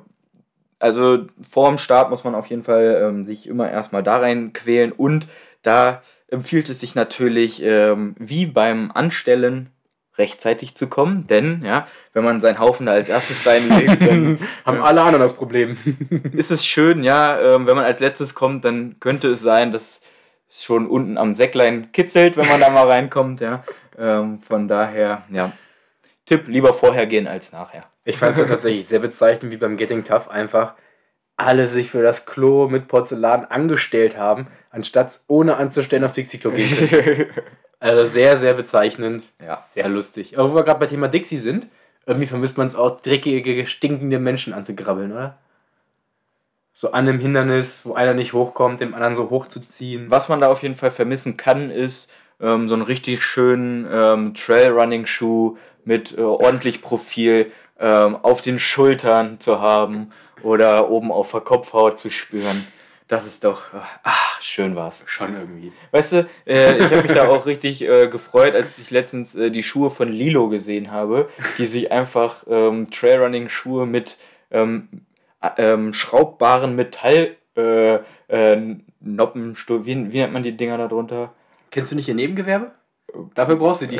Also 0.80 1.28
vor 1.48 1.70
dem 1.70 1.78
Start 1.78 2.10
muss 2.10 2.24
man 2.24 2.34
auf 2.34 2.48
jeden 2.48 2.64
Fall 2.64 3.02
ähm, 3.04 3.24
sich 3.24 3.48
immer 3.48 3.70
erstmal 3.70 4.04
da 4.04 4.18
rein 4.18 4.52
quälen 4.52 4.92
und 4.92 5.28
da 5.62 6.02
empfiehlt 6.28 6.70
es 6.70 6.80
sich 6.80 6.96
natürlich, 6.96 7.62
ähm, 7.62 8.16
wie 8.18 8.48
beim 8.48 8.92
Anstellen 8.92 9.70
rechtzeitig 10.18 10.76
zu 10.76 10.88
kommen, 10.88 11.28
denn 11.28 11.64
ja, 11.64 11.88
wenn 12.14 12.24
man 12.24 12.42
seinen 12.42 12.60
Haufen 12.60 12.86
da 12.86 12.94
als 12.94 13.10
erstes 13.10 13.46
reinlegt, 13.46 14.02
dann 14.06 14.40
haben 14.66 14.82
alle 14.82 15.02
anderen 15.02 15.22
das 15.22 15.36
Problem. 15.36 15.78
ist 16.34 16.52
es 16.52 16.66
schön, 16.66 17.04
ja, 17.04 17.40
äh, 17.40 17.66
wenn 17.66 17.76
man 17.76 17.86
als 17.86 18.00
letztes 18.00 18.36
kommt, 18.36 18.66
dann 18.66 18.98
könnte 19.00 19.30
es 19.30 19.42
sein, 19.42 19.72
dass 19.72 20.02
es 20.48 20.64
schon 20.64 20.88
unten 20.88 21.18
am 21.18 21.34
Säcklein 21.34 21.92
kitzelt, 21.92 22.36
wenn 22.38 22.48
man 22.48 22.60
da 22.60 22.70
mal 22.70 22.88
reinkommt, 22.88 23.40
ja. 23.40 23.64
Ähm, 23.98 24.42
von 24.42 24.68
daher, 24.68 25.24
ja, 25.30 25.54
Tipp, 26.26 26.48
lieber 26.48 26.74
vorher 26.74 27.08
gehen 27.08 27.28
als 27.28 27.52
nachher. 27.52 27.86
Ich 28.04 28.18
fand 28.18 28.34
es 28.34 28.40
ja 28.40 28.46
tatsächlich 28.46 28.88
sehr 28.88 29.00
bezeichnend, 29.00 29.52
wie 29.52 29.58
beim 29.58 29.78
Getting 29.78 30.04
Tough 30.04 30.30
einfach 30.30 30.76
alle 31.38 31.68
sich 31.68 31.90
für 31.90 32.04
das 32.04 32.26
Klo 32.26 32.68
mit 32.68 32.88
Porzellan 32.88 33.46
angestellt 33.46 34.18
haben, 34.18 34.48
anstatt 34.70 35.22
ohne 35.28 35.58
anzustellen 35.58 36.04
auf 36.04 36.14
Dixie-Klo 36.14 36.52
gehen. 36.52 37.28
also 37.82 38.06
sehr, 38.06 38.38
sehr 38.38 38.54
bezeichnend. 38.54 39.28
Ja. 39.44 39.58
Sehr 39.58 39.90
lustig. 39.90 40.38
Aber 40.38 40.52
wo 40.52 40.56
wir 40.56 40.64
gerade 40.64 40.80
bei 40.80 40.86
Thema 40.86 41.08
Dixie 41.08 41.40
sind, 41.40 41.68
irgendwie 42.06 42.28
vermisst 42.28 42.58
man 42.58 42.68
es 42.68 42.76
auch, 42.76 43.02
dreckige, 43.02 43.66
stinkende 43.66 44.20
Menschen 44.20 44.54
anzugrabbeln, 44.54 45.12
oder? 45.12 45.38
So 46.74 46.92
an 46.92 47.08
einem 47.08 47.20
Hindernis, 47.20 47.82
wo 47.84 47.94
einer 47.94 48.14
nicht 48.14 48.34
hochkommt, 48.34 48.80
dem 48.80 48.94
anderen 48.94 49.16
so 49.16 49.30
hochzuziehen. 49.30 50.10
Was 50.10 50.30
man 50.30 50.40
da 50.40 50.48
auf 50.48 50.64
jeden 50.64 50.76
Fall 50.76 50.92
vermissen 50.92 51.38
kann, 51.38 51.70
ist 51.70 52.12
ähm, 52.40 52.70
so 52.70 52.76
einen 52.76 52.84
richtig 52.84 53.24
schönen 53.24 53.88
ähm, 53.92 54.34
Trail-Running-Schuh 54.36 55.58
mit 55.84 56.18
äh, 56.18 56.22
ordentlich 56.22 56.82
Profil 56.82 57.52
ähm, 57.80 58.16
auf 58.22 58.42
den 58.42 58.60
Schultern 58.60 59.40
zu 59.40 59.60
haben 59.60 60.12
oder 60.44 60.90
oben 60.90 61.12
auf 61.12 61.32
der 61.32 61.42
Kopfhaut 61.42 61.98
zu 61.98 62.10
spüren. 62.10 62.66
Das 63.12 63.28
ist 63.28 63.44
doch, 63.44 63.64
ach, 64.04 64.42
schön 64.42 64.74
war's. 64.78 65.04
Schon 65.06 65.36
irgendwie. 65.36 65.74
Weißt 65.92 66.14
du, 66.14 66.30
äh, 66.48 66.78
ich 66.78 66.86
habe 66.86 67.02
mich 67.02 67.12
da 67.12 67.28
auch 67.28 67.46
richtig 67.46 67.86
äh, 67.86 68.08
gefreut, 68.08 68.56
als 68.56 68.80
ich 68.80 68.90
letztens 68.90 69.36
äh, 69.36 69.52
die 69.52 69.64
Schuhe 69.64 69.90
von 69.90 70.08
Lilo 70.08 70.48
gesehen 70.48 70.92
habe, 70.92 71.28
die 71.58 71.66
sich 71.66 71.92
einfach 71.92 72.46
ähm, 72.48 72.90
Trailrunning-Schuhe 72.90 73.86
mit 73.86 74.18
ähm, 74.50 74.88
ähm, 75.58 75.92
schraubbaren 75.92 76.74
Metall 76.78 77.36
äh, 77.58 77.96
äh, 78.30 78.76
Noppen, 79.02 79.58
wie, 79.68 80.14
wie 80.14 80.18
nennt 80.20 80.32
man 80.32 80.44
die 80.44 80.56
Dinger 80.56 80.78
da 80.78 80.88
drunter? 80.88 81.34
Kennst 81.70 81.92
du 81.92 81.98
nicht 81.98 82.08
ihr 82.08 82.16
Nebengewerbe? 82.16 82.72
Dafür 83.36 83.58
brauchst 83.58 83.82
du 83.82 83.88
die. 83.88 84.00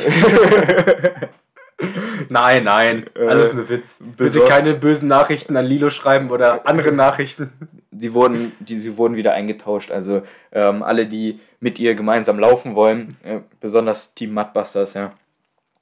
nein, 2.30 2.64
nein, 2.64 3.10
äh, 3.14 3.26
alles 3.26 3.52
nur 3.52 3.68
Witz. 3.68 4.02
Bitte 4.16 4.40
keine 4.46 4.72
bösen 4.72 5.08
Nachrichten 5.08 5.54
an 5.54 5.66
Lilo 5.66 5.90
schreiben 5.90 6.30
oder 6.30 6.66
andere 6.66 6.92
Nachrichten. 6.92 7.52
Sie 7.96 8.14
wurden, 8.14 8.52
die, 8.60 8.78
sie 8.78 8.96
wurden 8.96 9.16
wieder 9.16 9.32
eingetauscht. 9.32 9.90
Also 9.90 10.22
ähm, 10.52 10.82
alle, 10.82 11.06
die 11.06 11.40
mit 11.60 11.78
ihr 11.78 11.94
gemeinsam 11.94 12.38
laufen 12.38 12.74
wollen, 12.74 13.16
äh, 13.22 13.40
besonders 13.60 14.14
Team 14.14 14.34
Mudbusters, 14.34 14.94
ja. 14.94 15.12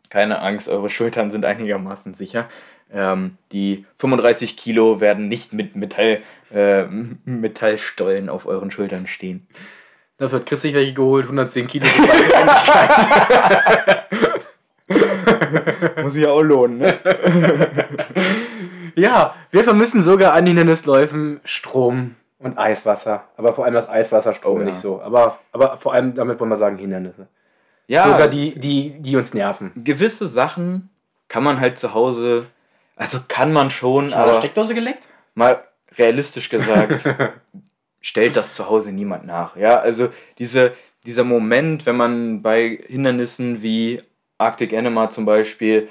Keine 0.09 0.41
Angst, 0.41 0.69
eure 0.69 0.91
Schultern 0.91 1.31
sind 1.31 1.45
einigermaßen 1.45 2.15
sicher. 2.15 2.49
Ähm, 2.93 3.37
die 3.53 3.87
35 3.99 4.57
Kilo 4.57 5.01
werden 5.01 5.29
nicht 5.29 5.53
mit 5.53 5.77
Metall, 5.77 6.23
äh, 6.53 6.85
Metallstollen 7.25 8.29
auf 8.29 8.47
euren 8.47 8.73
Schultern 8.73 9.07
stehen. 9.07 9.47
Dafür 10.19 10.41
hat 10.41 10.47
Chris 10.47 10.63
sich 10.63 10.75
welche 10.75 10.95
geholt, 10.95 11.27
110 11.27 11.69
Kilo. 11.69 11.87
Muss 16.03 16.13
sich 16.13 16.25
ja 16.25 16.31
auch 16.31 16.43
lohnen, 16.43 16.79
ne? 16.79 16.99
ja, 18.95 19.35
wir 19.51 19.65
vermissen 19.65 20.03
sogar 20.03 20.33
an 20.33 20.45
den 20.45 20.57
Hindernisläufen 20.57 21.41
Strom 21.45 22.17
und 22.39 22.59
Eiswasser. 22.59 23.25
Aber 23.37 23.55
vor 23.55 23.65
allem 23.65 23.75
das 23.75 23.89
Eiswasserstrom 23.89 24.57
oh, 24.57 24.61
ja. 24.61 24.67
nicht 24.67 24.79
so. 24.79 25.01
Aber, 25.03 25.39
aber 25.53 25.77
vor 25.77 25.93
allem, 25.93 26.15
damit 26.15 26.41
wollen 26.41 26.51
wir 26.51 26.57
sagen, 26.57 26.79
Hindernisse. 26.79 27.29
Ja. 27.87 28.05
Sogar 28.05 28.29
die, 28.29 28.59
die, 28.59 29.01
die 29.01 29.17
uns 29.17 29.35
nerven. 29.35 29.73
Gewisse 29.77 30.27
Sachen 30.27 30.91
kann 31.29 31.43
man 31.43 31.61
halt 31.61 31.79
zu 31.79 31.93
Hause, 31.95 32.47
also 32.97 33.19
kann 33.27 33.53
man 33.53 33.71
schon, 33.71 34.11
schon 34.11 34.19
aber. 34.19 34.35
Steckdose 34.35 34.75
geleckt? 34.75 35.09
Mal 35.35 35.63
realistisch 35.97 36.49
gesagt, 36.49 37.05
stellt 38.01 38.37
das 38.37 38.55
zu 38.55 38.69
Hause 38.69 38.93
niemand 38.93 39.27
nach. 39.27 39.57
Ja, 39.57 39.81
also 39.81 40.09
diese, 40.39 40.73
dieser 41.05 41.25
Moment, 41.25 41.87
wenn 41.87 41.97
man 41.97 42.43
bei 42.43 42.79
Hindernissen 42.87 43.63
wie 43.63 44.03
Arctic 44.41 44.73
Enema 44.73 45.11
zum 45.11 45.25
Beispiel 45.25 45.89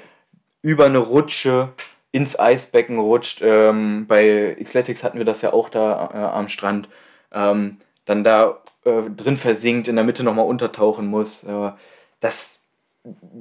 über 0.62 0.86
eine 0.86 0.98
Rutsche 0.98 1.70
ins 2.12 2.38
Eisbecken 2.38 2.98
rutscht. 2.98 3.40
Ähm, 3.42 4.06
bei 4.06 4.56
Xletics 4.62 5.04
hatten 5.04 5.18
wir 5.18 5.24
das 5.24 5.42
ja 5.42 5.52
auch 5.52 5.68
da 5.68 6.10
äh, 6.12 6.16
am 6.16 6.48
Strand. 6.48 6.88
Ähm, 7.32 7.78
dann 8.04 8.24
da 8.24 8.58
äh, 8.84 9.02
drin 9.16 9.36
versinkt, 9.36 9.88
in 9.88 9.96
der 9.96 10.04
Mitte 10.04 10.24
nochmal 10.24 10.46
untertauchen 10.46 11.06
muss. 11.06 11.44
Äh, 11.44 11.70
das, 12.18 12.58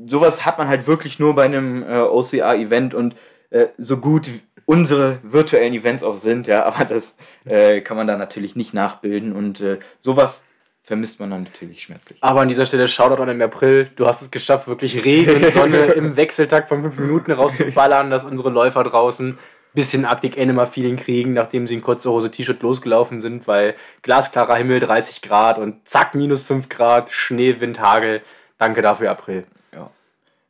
sowas 0.06 0.46
hat 0.46 0.58
man 0.58 0.68
halt 0.68 0.88
wirklich 0.88 1.20
nur 1.20 1.36
bei 1.36 1.46
einem 1.46 1.84
äh, 1.84 2.00
OCR-Event 2.02 2.94
und 2.94 3.16
äh, 3.50 3.68
so 3.78 3.98
gut 3.98 4.30
unsere 4.66 5.18
virtuellen 5.24 5.74
Events 5.74 6.04
auch 6.04 6.18
sind, 6.18 6.46
ja, 6.46 6.64
aber 6.68 6.86
das 6.86 7.16
äh, 7.46 7.82
kann 7.82 7.98
man 7.98 8.06
da 8.06 8.18
natürlich 8.18 8.56
nicht 8.56 8.74
nachbilden 8.76 9.36
und 9.36 9.64
sowas 10.00 10.44
vermisst 10.84 11.20
man 11.20 11.30
dann 11.30 11.44
natürlich 11.44 11.84
schmerzlich. 11.84 12.18
Aber 12.22 12.42
an 12.42 12.48
dieser 12.48 12.66
Stelle 12.66 12.88
Shoutout 12.88 13.22
an 13.22 13.30
im 13.30 13.42
April. 13.42 13.90
Du 13.96 14.08
hast 14.08 14.22
es 14.22 14.32
geschafft, 14.32 14.68
wirklich 14.68 15.06
Regen, 15.06 15.52
Sonne 15.52 15.86
im 15.94 16.16
Wechseltakt 16.18 16.70
von 16.70 16.82
fünf 16.82 16.98
Minuten 16.98 17.32
rauszuballern, 17.32 18.10
dass 18.10 18.26
unsere 18.26 18.50
Läufer 18.50 18.84
draußen 18.84 19.30
ein 19.32 19.38
bisschen 19.76 20.06
Arctic 20.06 20.38
Animal 20.40 20.66
Feeling 20.66 20.96
kriegen, 20.98 21.34
nachdem 21.34 21.68
sie 21.68 21.76
in 21.76 21.82
kurzer 21.82 22.10
Hose 22.10 22.32
T-Shirt 22.32 22.62
losgelaufen 22.64 23.22
sind, 23.22 23.48
weil 23.48 23.76
glasklarer 24.02 24.56
Himmel, 24.56 24.80
30 24.80 25.22
Grad 25.22 25.60
und 25.60 25.88
zack, 25.88 26.16
minus 26.16 26.42
5 26.42 26.70
Grad, 26.70 27.12
Schnee, 27.12 27.60
Wind, 27.60 27.80
Hagel. 27.80 28.22
Danke 28.58 28.82
dafür, 28.82 29.12
April. 29.12 29.44
Ja. 29.72 29.92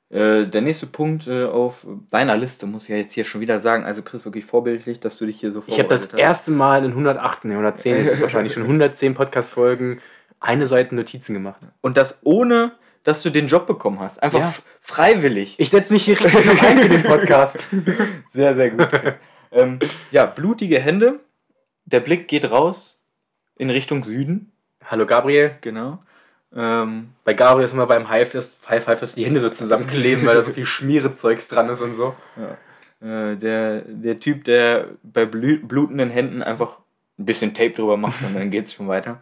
Äh, 0.10 0.48
der 0.48 0.62
nächste 0.62 0.88
Punkt 0.88 1.28
äh, 1.28 1.44
auf 1.44 1.86
deiner 2.12 2.38
Liste 2.38 2.66
muss 2.66 2.84
ich 2.84 2.90
ja 2.90 2.96
jetzt 2.96 3.12
hier 3.12 3.26
schon 3.26 3.42
wieder 3.42 3.60
sagen. 3.60 3.84
Also 3.84 4.04
Chris, 4.04 4.24
wirklich 4.24 4.46
vorbildlich, 4.46 5.02
dass 5.02 5.18
du 5.18 5.26
dich 5.26 5.42
hier 5.42 5.52
so 5.52 5.62
Ich 5.68 5.80
habe 5.80 5.90
das 5.90 6.04
hast. 6.04 6.14
erste 6.18 6.52
Mal 6.52 6.86
in 6.86 6.92
108, 6.92 7.44
ne, 7.44 7.52
110 7.54 8.06
jetzt 8.06 8.22
wahrscheinlich 8.22 8.54
schon 8.54 8.64
110 8.64 9.16
Podcast-Folgen 9.16 10.00
eine 10.39 10.65
Seite 10.65 10.96
Notizen 10.96 11.34
gemacht. 11.34 11.62
Und 11.81 11.98
das 11.98 12.19
ohne, 12.24 12.74
dass 13.03 13.24
du 13.24 13.29
den 13.29 13.48
Job 13.48 13.67
bekommen 13.67 14.00
hast. 14.00 14.22
Einfach 14.22 14.39
ja. 14.39 14.53
freiwillig. 14.81 15.55
Ich 15.58 15.69
setze 15.69 15.93
mich 15.93 16.05
hier 16.05 16.19
richtig 16.19 16.63
ein 16.63 16.77
für 16.77 16.89
den 16.89 17.03
Podcast. 17.03 17.67
Sehr, 18.34 18.55
sehr 18.55 18.72
gut. 18.72 18.88
ähm, 19.51 19.79
ja, 20.12 20.25
blutige 20.25 20.79
Hände. 20.79 21.19
Der 21.86 22.00
Blick 22.00 22.27
geht 22.27 22.51
raus 22.51 23.01
in 23.58 23.69
Richtung 23.69 24.03
Süden. 24.03 24.51
Hallo 24.86 25.05
Gabriel. 25.05 25.55
Genau. 25.62 26.00
Ähm, 26.55 27.10
Bei 27.24 27.34
Gabriel 27.34 27.65
ist 27.65 27.74
immer 27.74 27.88
beim 27.88 28.10
High 28.10 28.27
Five, 28.29 29.00
dass 29.00 29.15
die 29.15 29.25
Hände 29.25 29.39
so 29.39 29.50
zusammenkleben, 29.50 30.25
weil 30.25 30.36
da 30.36 30.41
so 30.41 30.51
viel 30.51 30.65
Schmierezeugs 30.67 31.48
dran 31.48 31.69
ist 31.69 31.81
und 31.81 31.93
so. 31.96 32.15
Ja. 32.38 33.31
Äh, 33.31 33.38
der, 33.38 33.81
der 33.81 34.19
Typ, 34.19 34.43
der 34.43 34.89
bei 35.03 35.25
blutenden 35.25 36.10
Händen 36.10 36.43
einfach 36.43 36.77
ein 37.17 37.25
bisschen 37.25 37.53
Tape 37.53 37.72
drüber 37.72 37.98
macht 37.98 38.22
und 38.24 38.36
dann 38.36 38.50
geht 38.50 38.65
es 38.65 38.74
schon 38.74 38.88
weiter. 38.88 39.22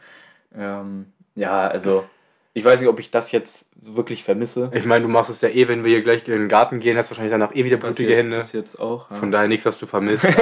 Ähm, 0.55 1.11
ja, 1.35 1.67
also 1.67 2.05
ich 2.53 2.65
weiß 2.65 2.79
nicht, 2.79 2.89
ob 2.89 2.99
ich 2.99 3.11
das 3.11 3.31
jetzt 3.31 3.67
wirklich 3.79 4.23
vermisse. 4.23 4.71
Ich 4.73 4.85
meine, 4.85 5.03
du 5.03 5.09
machst 5.09 5.29
es 5.29 5.41
ja 5.41 5.49
eh, 5.49 5.67
wenn 5.67 5.83
wir 5.83 5.91
hier 5.91 6.01
gleich 6.01 6.27
in 6.27 6.33
den 6.33 6.49
Garten 6.49 6.79
gehen, 6.79 6.97
hast 6.97 7.11
wahrscheinlich 7.11 7.31
danach 7.31 7.53
eh 7.55 7.63
wieder 7.63 7.77
blutige 7.77 8.15
Hände. 8.15 8.37
Das 8.37 8.51
jetzt 8.51 8.79
auch. 8.79 9.11
Ja. 9.11 9.17
Von 9.17 9.31
daher 9.31 9.47
nichts, 9.47 9.65
was 9.65 9.77
du 9.77 9.85
vermisst. 9.85 10.27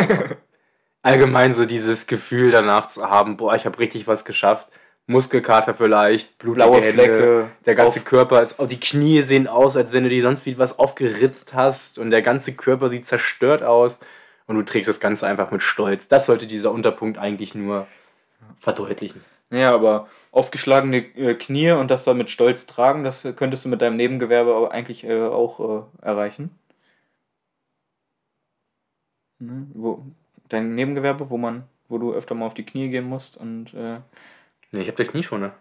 allgemein 1.05 1.53
so 1.53 1.65
dieses 1.65 2.07
Gefühl 2.07 2.51
danach 2.51 2.87
zu 2.87 3.07
haben, 3.09 3.37
boah, 3.37 3.55
ich 3.55 3.65
habe 3.65 3.77
richtig 3.77 4.07
was 4.07 4.25
geschafft. 4.25 4.67
Muskelkater 5.07 5.75
vielleicht, 5.75 6.39
blutige 6.39 6.65
Blaue 6.65 6.81
Hände, 6.81 7.03
Flecke, 7.03 7.51
der 7.67 7.75
ganze 7.75 7.99
Körper 7.99 8.41
ist, 8.41 8.59
auch 8.59 8.67
die 8.67 8.79
Knie 8.79 9.21
sehen 9.21 9.47
aus, 9.47 9.77
als 9.77 9.93
wenn 9.93 10.01
du 10.01 10.09
dir 10.09 10.23
sonst 10.23 10.47
wie 10.47 10.57
was 10.57 10.79
aufgeritzt 10.79 11.53
hast 11.53 11.99
und 11.99 12.09
der 12.09 12.23
ganze 12.23 12.53
Körper 12.53 12.89
sieht 12.89 13.05
zerstört 13.05 13.61
aus 13.61 13.99
und 14.47 14.55
du 14.55 14.63
trägst 14.63 14.89
das 14.89 14.99
Ganze 14.99 15.27
einfach 15.27 15.51
mit 15.51 15.61
Stolz. 15.61 16.07
Das 16.07 16.25
sollte 16.25 16.47
dieser 16.47 16.71
Unterpunkt 16.71 17.19
eigentlich 17.19 17.53
nur 17.53 17.85
verdeutlichen. 18.57 19.23
Ja, 19.51 19.73
aber 19.73 20.07
aufgeschlagene 20.31 20.97
äh, 20.97 21.35
Knie 21.35 21.71
und 21.71 21.91
das 21.91 22.03
dann 22.03 22.17
mit 22.17 22.29
Stolz 22.29 22.65
tragen, 22.65 23.03
das 23.03 23.27
könntest 23.35 23.65
du 23.65 23.69
mit 23.69 23.81
deinem 23.81 23.95
Nebengewerbe 23.95 24.71
eigentlich 24.71 25.03
äh, 25.03 25.21
auch 25.23 25.59
äh, 26.01 26.05
erreichen. 26.05 26.51
Ne? 29.39 29.67
Wo, 29.73 30.03
dein 30.49 30.75
Nebengewerbe, 30.75 31.29
wo 31.29 31.37
man, 31.37 31.63
wo 31.89 31.97
du 31.97 32.13
öfter 32.13 32.35
mal 32.35 32.47
auf 32.47 32.53
die 32.53 32.65
Knie 32.65 32.89
gehen 32.89 33.05
musst 33.05 33.37
und. 33.37 33.73
Äh, 33.73 33.99
nee, 34.71 34.81
ich 34.81 34.87
hab 34.87 34.95
der 34.95 35.07
Knieschoner. 35.07 35.53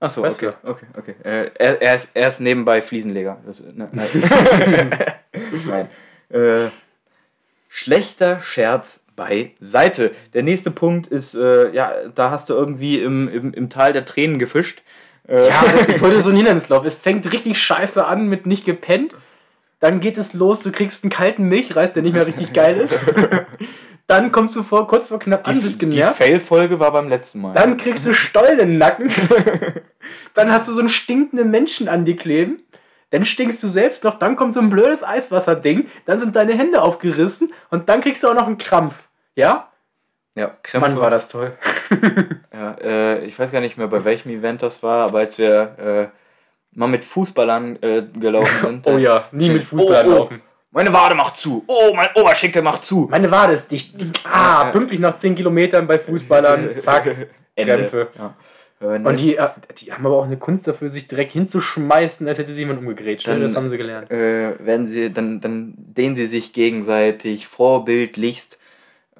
Achso, 0.00 0.24
okay, 0.24 0.52
okay, 0.62 0.86
okay. 0.96 1.14
Äh, 1.24 1.50
er, 1.58 1.82
er, 1.82 1.94
ist, 1.94 2.10
er 2.14 2.28
ist 2.28 2.40
nebenbei 2.40 2.80
Fliesenleger. 2.82 3.38
Das, 3.44 3.60
ne, 3.60 3.88
nein. 3.90 4.08
nein. 5.66 5.88
Äh, 6.28 6.70
schlechter 7.68 8.40
Scherz 8.40 9.00
beiseite. 9.18 10.12
Der 10.32 10.42
nächste 10.42 10.70
Punkt 10.70 11.08
ist, 11.08 11.34
äh, 11.34 11.70
ja, 11.72 11.92
da 12.14 12.30
hast 12.30 12.48
du 12.48 12.54
irgendwie 12.54 13.02
im, 13.02 13.28
im, 13.28 13.52
im 13.52 13.68
Tal 13.68 13.92
der 13.92 14.04
Tränen 14.04 14.38
gefischt. 14.38 14.82
Äh, 15.26 15.48
ja, 15.48 15.64
ich 15.88 16.00
wollte 16.00 16.20
so 16.20 16.30
ein 16.30 16.36
Hindernislauf. 16.36 16.84
Es 16.84 16.96
fängt 16.96 17.30
richtig 17.32 17.60
scheiße 17.60 18.06
an 18.06 18.28
mit 18.28 18.46
nicht 18.46 18.64
gepennt. 18.64 19.14
Dann 19.80 20.00
geht 20.00 20.18
es 20.18 20.32
los, 20.32 20.60
du 20.60 20.72
kriegst 20.72 21.04
einen 21.04 21.10
kalten 21.10 21.44
Milchreis, 21.44 21.92
der 21.92 22.02
nicht 22.02 22.14
mehr 22.14 22.26
richtig 22.26 22.52
geil 22.52 22.78
ist. 22.78 22.98
Dann 24.08 24.32
kommst 24.32 24.56
du 24.56 24.62
vor, 24.62 24.86
kurz 24.86 25.08
vor 25.08 25.18
knapp 25.18 25.46
an, 25.46 25.60
bist 25.60 25.78
genervt. 25.78 26.18
Die 26.18 26.24
Fail-Folge 26.24 26.80
war 26.80 26.92
beim 26.92 27.10
letzten 27.10 27.42
Mal. 27.42 27.52
Dann 27.52 27.76
kriegst 27.76 28.06
du 28.06 28.14
Stollen 28.14 28.58
im 28.58 28.78
Nacken. 28.78 29.12
dann 30.34 30.50
hast 30.50 30.66
du 30.66 30.72
so 30.72 30.80
einen 30.80 30.88
stinkenden 30.88 31.50
Menschen 31.50 31.88
an 31.88 32.06
dir 32.06 32.16
kleben. 32.16 32.62
Dann 33.10 33.26
stinkst 33.26 33.62
du 33.62 33.68
selbst 33.68 34.04
noch. 34.04 34.18
Dann 34.18 34.34
kommt 34.34 34.54
so 34.54 34.60
ein 34.60 34.70
blödes 34.70 35.04
Eiswasserding. 35.04 35.88
Dann 36.06 36.18
sind 36.18 36.34
deine 36.36 36.54
Hände 36.54 36.80
aufgerissen. 36.80 37.52
Und 37.68 37.90
dann 37.90 38.00
kriegst 38.00 38.24
du 38.24 38.28
auch 38.28 38.34
noch 38.34 38.46
einen 38.46 38.56
Krampf. 38.56 38.94
Ja? 39.38 39.68
Ja, 40.34 40.56
Krämpfe. 40.64 40.90
Mann, 40.90 41.00
war 41.00 41.10
das 41.10 41.28
toll. 41.28 41.52
ja, 42.52 42.72
äh, 42.80 43.24
ich 43.24 43.38
weiß 43.38 43.52
gar 43.52 43.60
nicht 43.60 43.78
mehr, 43.78 43.86
bei 43.86 44.04
welchem 44.04 44.30
Event 44.30 44.62
das 44.62 44.82
war, 44.82 45.06
aber 45.06 45.20
als 45.20 45.38
wir 45.38 45.78
äh, 45.78 46.76
mal 46.76 46.88
mit 46.88 47.04
Fußballern 47.04 47.78
äh, 47.80 48.02
gelaufen 48.18 48.58
sind. 48.62 48.86
oh 48.88 48.98
ja, 48.98 49.28
nie 49.30 49.50
mit 49.50 49.62
Fußballern 49.62 50.08
oh, 50.08 50.10
oh. 50.10 50.18
laufen. 50.18 50.42
Meine 50.72 50.92
Wade 50.92 51.14
macht 51.14 51.36
zu. 51.36 51.64
Oh, 51.68 51.92
mein 51.94 52.08
Oberschenkel 52.16 52.62
macht 52.62 52.84
zu. 52.84 53.06
Meine 53.10 53.30
Wade 53.30 53.52
ist 53.52 53.70
dicht. 53.70 53.94
Ah, 54.24 54.70
pünktlich 54.72 54.98
nach 54.98 55.14
10 55.14 55.36
Kilometern 55.36 55.86
bei 55.86 56.00
Fußballern. 56.00 56.76
Zack, 56.78 57.04
Krämpfe. 57.56 58.08
Ja. 58.18 58.34
Und 58.80 59.20
die, 59.20 59.36
äh, 59.36 59.48
die 59.78 59.92
haben 59.92 60.04
aber 60.04 60.16
auch 60.16 60.26
eine 60.26 60.36
Kunst 60.36 60.66
dafür, 60.66 60.88
sich 60.88 61.06
direkt 61.06 61.32
hinzuschmeißen, 61.32 62.26
als 62.26 62.38
hätte 62.38 62.52
sie 62.52 62.62
jemand 62.62 62.80
umgegrätscht. 62.80 63.28
Dann, 63.28 63.40
das 63.40 63.54
haben 63.54 63.70
sie 63.70 63.76
gelernt. 63.76 64.10
Äh, 64.10 64.64
werden 64.64 64.86
sie, 64.86 65.12
dann, 65.12 65.40
dann 65.40 65.74
dehnen 65.76 66.16
sie 66.16 66.26
sich 66.26 66.52
gegenseitig 66.52 67.46
vorbildlichst 67.46 68.58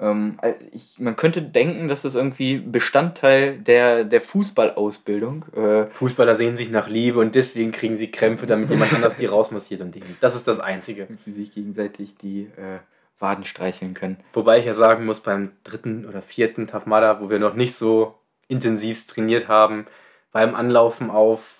ähm, 0.01 0.39
ich, 0.71 0.97
man 0.99 1.15
könnte 1.15 1.41
denken, 1.41 1.87
dass 1.87 2.03
das 2.03 2.15
irgendwie 2.15 2.57
Bestandteil 2.57 3.57
der, 3.57 4.03
der 4.03 4.21
Fußballausbildung. 4.21 5.45
Äh, 5.55 5.85
Fußballer 5.91 6.35
sehen 6.35 6.55
sich 6.55 6.69
nach 6.69 6.87
Liebe 6.87 7.19
und 7.19 7.35
deswegen 7.35 7.71
kriegen 7.71 7.95
sie 7.95 8.09
Krämpfe, 8.09 8.47
damit 8.47 8.69
jemand 8.69 8.93
anders 8.93 9.17
die 9.17 9.25
rausmassiert 9.27 9.81
und 9.81 9.95
denen. 9.95 10.17
Das 10.21 10.35
ist 10.35 10.47
das 10.47 10.59
Einzige. 10.59 11.05
Damit 11.05 11.23
sie 11.23 11.33
sich 11.33 11.51
gegenseitig 11.51 12.15
die 12.15 12.43
äh, 12.55 12.79
Waden 13.19 13.43
streicheln 13.43 13.93
können. 13.93 14.17
Wobei 14.33 14.59
ich 14.59 14.65
ja 14.65 14.73
sagen 14.73 15.05
muss, 15.05 15.19
beim 15.19 15.51
dritten 15.63 16.05
oder 16.05 16.21
vierten 16.21 16.67
Tafmada, 16.67 17.19
wo 17.21 17.29
wir 17.29 17.39
noch 17.39 17.53
nicht 17.53 17.75
so 17.75 18.15
intensiv 18.47 19.05
trainiert 19.07 19.47
haben, 19.47 19.85
beim 20.31 20.55
Anlaufen 20.55 21.09
auf 21.09 21.55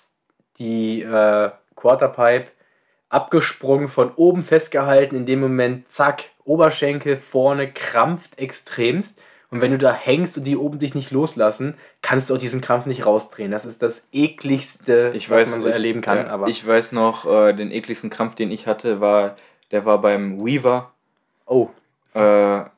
die 0.58 1.02
äh, 1.02 1.50
Quarterpipe, 1.76 2.48
abgesprungen, 3.10 3.88
von 3.88 4.12
oben 4.16 4.42
festgehalten, 4.42 5.16
in 5.16 5.26
dem 5.26 5.40
Moment, 5.40 5.92
zack, 5.92 6.24
Oberschenkel 6.44 7.18
vorne 7.18 7.70
krampft 7.70 8.38
extremst. 8.38 9.20
Und 9.50 9.60
wenn 9.60 9.72
du 9.72 9.78
da 9.78 9.92
hängst 9.92 10.38
und 10.38 10.44
die 10.44 10.56
oben 10.56 10.78
dich 10.78 10.94
nicht 10.94 11.10
loslassen, 11.10 11.74
kannst 12.02 12.30
du 12.30 12.34
auch 12.34 12.38
diesen 12.38 12.60
Krampf 12.60 12.86
nicht 12.86 13.04
rausdrehen. 13.04 13.50
Das 13.50 13.64
ist 13.64 13.82
das 13.82 14.08
ekligste, 14.12 15.10
ich 15.12 15.28
was 15.28 15.42
weiß, 15.42 15.50
man 15.50 15.60
so 15.60 15.68
ich, 15.68 15.74
erleben 15.74 16.00
kann. 16.02 16.18
Ja, 16.18 16.26
aber 16.28 16.46
ich 16.46 16.64
weiß 16.64 16.92
noch, 16.92 17.26
äh, 17.26 17.52
den 17.52 17.72
ekligsten 17.72 18.10
Krampf, 18.10 18.36
den 18.36 18.52
ich 18.52 18.68
hatte, 18.68 19.00
war, 19.00 19.34
der 19.72 19.84
war 19.84 20.00
beim 20.00 20.40
Weaver. 20.40 20.92
Oh. 21.46 21.68
Äh, 22.14 22.20
ne, 22.20 22.70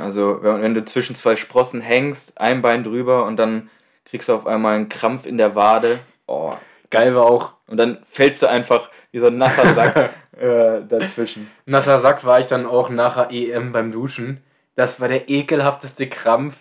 also 0.00 0.42
wenn, 0.42 0.62
wenn 0.62 0.74
du 0.74 0.86
zwischen 0.86 1.14
zwei 1.14 1.36
Sprossen 1.36 1.82
hängst, 1.82 2.38
ein 2.40 2.62
Bein 2.62 2.82
drüber 2.82 3.26
und 3.26 3.36
dann 3.36 3.68
kriegst 4.06 4.30
du 4.30 4.34
auf 4.34 4.46
einmal 4.46 4.76
einen 4.76 4.88
Krampf 4.88 5.26
in 5.26 5.36
der 5.36 5.54
Wade. 5.54 5.98
Oh, 6.26 6.54
Geil 6.90 7.14
war 7.14 7.24
auch. 7.24 7.54
Und 7.66 7.76
dann 7.76 7.98
fällst 8.04 8.42
du 8.42 8.48
einfach 8.48 8.90
wie 9.12 9.18
so 9.18 9.26
ein 9.26 9.38
nasser 9.38 9.74
Sack 9.74 10.10
äh, 10.38 10.82
dazwischen. 10.88 11.50
Nasser 11.66 12.00
Sack 12.00 12.24
war 12.24 12.40
ich 12.40 12.46
dann 12.46 12.66
auch 12.66 12.90
nachher 12.90 13.30
EM 13.30 13.72
beim 13.72 13.92
Duschen. 13.92 14.42
Das 14.76 15.00
war 15.00 15.08
der 15.08 15.28
ekelhafteste 15.28 16.08
Krampf, 16.08 16.56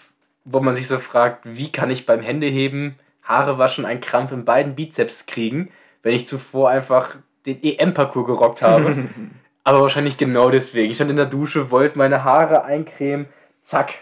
wo 0.46 0.60
man 0.60 0.76
sich 0.76 0.88
so 0.88 1.00
fragt, 1.00 1.42
wie 1.46 1.72
kann 1.72 1.90
ich 1.90 2.06
beim 2.06 2.22
Händeheben, 2.22 2.96
Haare 3.24 3.58
waschen, 3.58 3.86
einen 3.86 4.02
Krampf 4.02 4.32
in 4.32 4.46
beiden 4.46 4.76
Bizeps 4.76 5.26
kriegen, 5.26 5.72
wenn 6.04 6.16
ich 6.16 6.28
zuvor 6.28 6.70
einfach 6.70 7.16
den 7.46 7.62
EM-Parcours 7.64 8.26
gerockt 8.26 8.62
habe. 8.62 9.08
Aber 9.64 9.82
wahrscheinlich 9.82 10.18
genau 10.18 10.50
deswegen. 10.50 10.92
Ich 10.92 10.98
stand 10.98 11.12
in 11.12 11.18
der 11.18 11.26
Dusche, 11.26 11.70
wollte 11.70 11.98
meine 11.98 12.24
Haare 12.24 12.64
eincremen, 12.64 13.28
zack, 13.62 13.94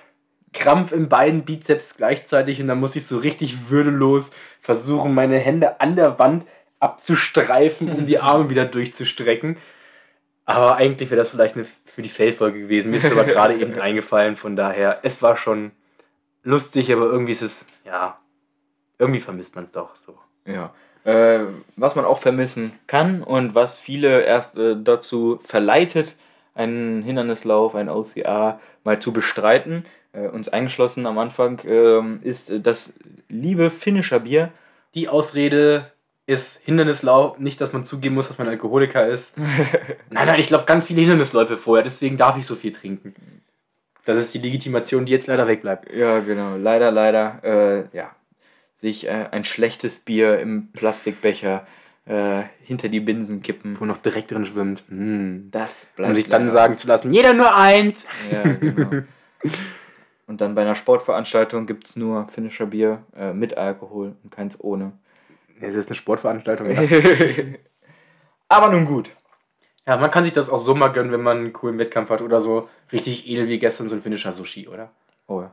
Krampf 0.53 0.91
in 0.91 1.09
beiden 1.09 1.43
Bizeps 1.43 1.97
gleichzeitig 1.97 2.61
und 2.61 2.67
dann 2.67 2.79
muss 2.79 2.95
ich 2.95 3.05
so 3.05 3.17
richtig 3.17 3.69
würdelos 3.69 4.31
versuchen, 4.61 5.13
meine 5.13 5.39
Hände 5.39 5.81
an 5.81 5.95
der 5.95 6.19
Wand 6.19 6.45
abzustreifen, 6.79 7.91
um 7.91 8.05
die 8.05 8.19
Arme 8.19 8.49
wieder 8.49 8.65
durchzustrecken. 8.65 9.57
Aber 10.45 10.77
eigentlich 10.77 11.09
wäre 11.09 11.19
das 11.19 11.29
vielleicht 11.29 11.55
eine, 11.55 11.65
für 11.85 12.01
die 12.01 12.09
Feldfolge 12.09 12.61
gewesen. 12.61 12.91
Mir 12.91 12.97
ist 12.97 13.11
aber 13.11 13.25
gerade 13.25 13.57
eben 13.57 13.77
eingefallen, 13.79 14.35
von 14.35 14.55
daher, 14.55 14.99
es 15.03 15.21
war 15.21 15.35
schon 15.35 15.71
lustig, 16.43 16.91
aber 16.93 17.05
irgendwie 17.05 17.33
ist 17.33 17.41
es, 17.41 17.67
ja, 17.85 18.17
irgendwie 18.97 19.19
vermisst 19.19 19.55
man 19.55 19.65
es 19.65 19.73
doch 19.73 19.95
so. 19.95 20.17
Ja. 20.45 20.73
Äh, 21.03 21.45
was 21.75 21.95
man 21.95 22.05
auch 22.05 22.19
vermissen 22.19 22.73
kann 22.87 23.23
und 23.23 23.55
was 23.55 23.77
viele 23.77 24.21
erst 24.23 24.57
äh, 24.57 24.75
dazu 24.81 25.39
verleitet, 25.41 26.15
einen 26.55 27.03
Hindernislauf, 27.03 27.75
ein 27.75 27.89
OCA 27.89 28.59
mal 28.83 28.99
zu 28.99 29.13
bestreiten, 29.13 29.85
äh, 30.17 30.27
uns 30.27 30.49
eingeschlossen 30.49 31.05
am 31.05 31.17
Anfang, 31.17 31.61
ähm, 31.65 32.19
ist 32.23 32.51
das 32.63 32.93
liebe 33.29 33.69
finnischer 33.69 34.19
Bier. 34.19 34.51
Die 34.95 35.09
Ausrede 35.09 35.91
ist 36.25 36.61
Hindernislauf, 36.63 37.39
nicht, 37.39 37.61
dass 37.61 37.71
man 37.71 37.83
zugeben 37.83 38.15
muss, 38.15 38.27
dass 38.27 38.37
man 38.37 38.47
Alkoholiker 38.47 39.07
ist. 39.07 39.37
nein, 40.09 40.27
nein, 40.27 40.39
ich 40.39 40.49
laufe 40.49 40.65
ganz 40.65 40.87
viele 40.87 41.01
Hindernisläufe 41.01 41.55
vorher, 41.55 41.83
deswegen 41.83 42.17
darf 42.17 42.37
ich 42.37 42.45
so 42.45 42.55
viel 42.55 42.71
trinken. 42.71 43.13
Das 44.05 44.17
ist 44.17 44.33
die 44.33 44.39
Legitimation, 44.39 45.05
die 45.05 45.11
jetzt 45.11 45.27
leider 45.27 45.47
wegbleibt. 45.47 45.93
Ja, 45.93 46.19
genau. 46.19 46.55
Leider, 46.55 46.91
leider, 46.91 47.43
äh, 47.43 47.97
ja. 47.97 48.15
Sich 48.77 49.07
äh, 49.07 49.27
ein 49.31 49.43
schlechtes 49.43 49.99
Bier 49.99 50.39
im 50.39 50.71
Plastikbecher 50.71 51.67
äh, 52.05 52.43
hinter 52.63 52.87
die 52.89 53.01
Binsen 53.01 53.41
kippen. 53.41 53.77
Wo 53.79 53.85
noch 53.85 53.97
direkt 53.97 54.31
drin 54.31 54.45
schwimmt. 54.45 54.83
Mm. 54.87 55.49
Das 55.51 55.87
bleibt. 55.95 56.09
Um 56.09 56.15
sich 56.15 56.29
dann 56.29 56.49
sagen 56.49 56.77
zu 56.77 56.87
lassen, 56.87 57.11
jeder 57.11 57.33
nur 57.33 57.53
eins. 57.53 57.99
Ja, 58.31 58.43
genau. 58.43 59.03
Und 60.27 60.41
dann 60.41 60.55
bei 60.55 60.61
einer 60.61 60.75
Sportveranstaltung 60.75 61.65
gibt 61.65 61.87
es 61.87 61.95
nur 61.95 62.27
finnischer 62.27 62.65
Bier 62.65 63.03
äh, 63.15 63.33
mit 63.33 63.57
Alkohol 63.57 64.15
und 64.23 64.29
keins 64.29 64.59
ohne. 64.59 64.91
Es 65.61 65.73
ist 65.73 65.89
eine 65.89 65.95
Sportveranstaltung, 65.95 66.69
ja. 66.69 66.81
Aber 68.49 68.69
nun 68.69 68.85
gut. 68.85 69.11
Ja, 69.87 69.95
man 69.95 70.11
kann 70.11 70.25
sich 70.25 70.33
das 70.33 70.49
auch 70.49 70.57
so 70.57 70.75
mal 70.75 70.89
gönnen, 70.89 71.13
wenn 71.13 71.21
man 71.21 71.37
einen 71.37 71.53
coolen 71.53 71.77
Wettkampf 71.77 72.09
hat 72.09 72.21
oder 72.21 72.41
so. 72.41 72.69
Richtig 72.91 73.27
edel 73.27 73.47
wie 73.47 73.57
gestern 73.57 73.87
so 73.87 73.95
ein 73.95 74.01
finnischer 74.01 74.33
Sushi, 74.33 74.67
oder? 74.67 74.91
Oh 75.27 75.41
ja. 75.41 75.51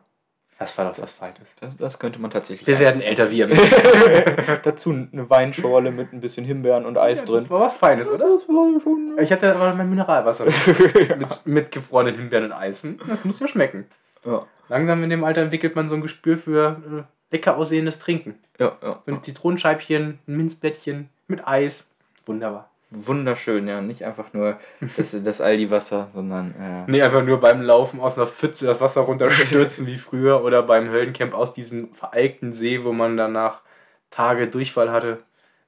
Das 0.58 0.76
war 0.78 0.90
doch 0.90 1.00
was 1.00 1.12
Feines. 1.12 1.54
Das, 1.60 1.76
das 1.76 1.98
könnte 1.98 2.20
man 2.20 2.30
tatsächlich. 2.30 2.66
Wir 2.66 2.78
werden 2.78 3.00
älter 3.00 3.30
wie 3.30 3.38
ihr 3.38 3.48
Dazu 4.62 4.90
eine 4.90 5.28
Weinschorle 5.30 5.90
mit 5.90 6.12
ein 6.12 6.20
bisschen 6.20 6.44
Himbeeren 6.44 6.84
und 6.84 6.96
Eis 6.98 7.20
ja, 7.20 7.26
drin. 7.26 7.40
Das 7.42 7.50
war 7.50 7.60
was 7.60 7.76
Feines, 7.76 8.08
oder? 8.08 8.26
Das 8.26 8.48
war 8.48 8.80
schon. 8.80 9.16
Ich 9.20 9.32
hatte 9.32 9.54
aber 9.54 9.74
mein 9.74 9.90
Mineralwasser 9.90 10.46
mit, 10.46 11.46
mit 11.46 11.72
gefrorenen 11.72 12.14
Himbeeren 12.14 12.46
und 12.46 12.52
Eis. 12.52 12.86
Das 13.06 13.24
muss 13.24 13.40
ja 13.40 13.48
schmecken. 13.48 13.86
Ja. 14.24 14.46
Langsam 14.68 15.02
in 15.02 15.10
dem 15.10 15.24
Alter 15.24 15.42
entwickelt 15.42 15.76
man 15.76 15.88
so 15.88 15.94
ein 15.94 16.00
Gespür 16.00 16.36
für 16.38 17.06
äh, 17.30 17.34
lecker 17.34 17.56
aussehendes 17.56 17.98
Trinken. 17.98 18.36
Ja, 18.58 18.76
ja. 18.82 19.00
So 19.04 19.12
ein 19.12 19.22
Zitronenscheibchen, 19.22 20.18
ein 20.26 20.36
Minzblättchen 20.36 21.08
mit 21.26 21.46
Eis. 21.46 21.94
Wunderbar. 22.26 22.70
Wunderschön, 22.90 23.66
ja. 23.66 23.80
Nicht 23.80 24.04
einfach 24.04 24.32
nur 24.32 24.58
das, 24.96 25.16
das 25.24 25.40
Aldi-Wasser, 25.40 26.10
sondern. 26.14 26.54
Äh 26.60 26.90
nee, 26.90 27.02
einfach 27.02 27.24
nur 27.24 27.40
beim 27.40 27.62
Laufen 27.62 28.00
aus 28.00 28.16
einer 28.16 28.26
Pfütze 28.26 28.66
das 28.66 28.80
Wasser 28.80 29.02
runterstürzen 29.02 29.86
wie 29.88 29.96
früher 29.96 30.44
oder 30.44 30.62
beim 30.62 30.90
Höllencamp 30.90 31.34
aus 31.34 31.52
diesem 31.52 31.92
veralkten 31.92 32.52
See, 32.52 32.84
wo 32.84 32.92
man 32.92 33.16
danach 33.16 33.62
Tage 34.10 34.46
Durchfall 34.46 34.92
hatte. 34.92 35.18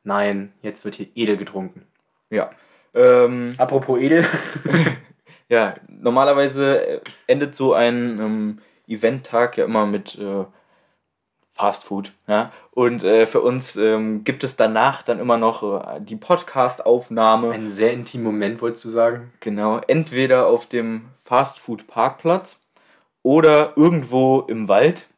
Nein, 0.05 0.53
jetzt 0.63 0.85
wird 0.85 0.95
hier 0.95 1.09
edel 1.17 1.37
getrunken. 1.37 1.83
Ja. 2.31 2.51
Ähm, 2.95 3.55
Apropos 3.59 3.99
edel. 3.99 4.25
ja, 5.49 5.75
normalerweise 5.89 7.03
endet 7.27 7.57
so 7.57 7.75
ein 7.75 8.21
ähm, 8.21 8.59
Eventtag 8.87 9.57
ja 9.57 9.65
immer 9.65 9.87
mit 9.87 10.19
äh, 10.19 10.45
Fast 11.57 11.85
Food. 11.85 12.13
Ja? 12.29 12.53
Und 12.73 13.03
äh, 13.03 13.27
für 13.27 13.41
uns 13.41 13.77
ähm, 13.77 14.25
gibt 14.25 14.45
es 14.45 14.57
danach 14.57 15.03
dann 15.03 15.19
immer 15.19 15.39
noch 15.39 15.63
äh, 15.63 16.01
die 16.01 16.17
Podcast-Aufnahme. 16.17 17.51
Ein 17.51 17.71
sehr 17.71 17.95
intimer 17.95 18.25
Moment, 18.25 18.61
wolltest 18.61 18.85
du 18.85 18.91
sagen? 18.91 19.33
Genau, 19.41 19.81
entweder 19.87 20.47
auf 20.47 20.67
dem 20.67 21.07
Fast 21.23 21.59
Food 21.59 21.87
Parkplatz 21.87 22.61
oder 23.23 23.73
irgendwo 23.75 24.41
im 24.43 24.69
Wald, 24.69 25.09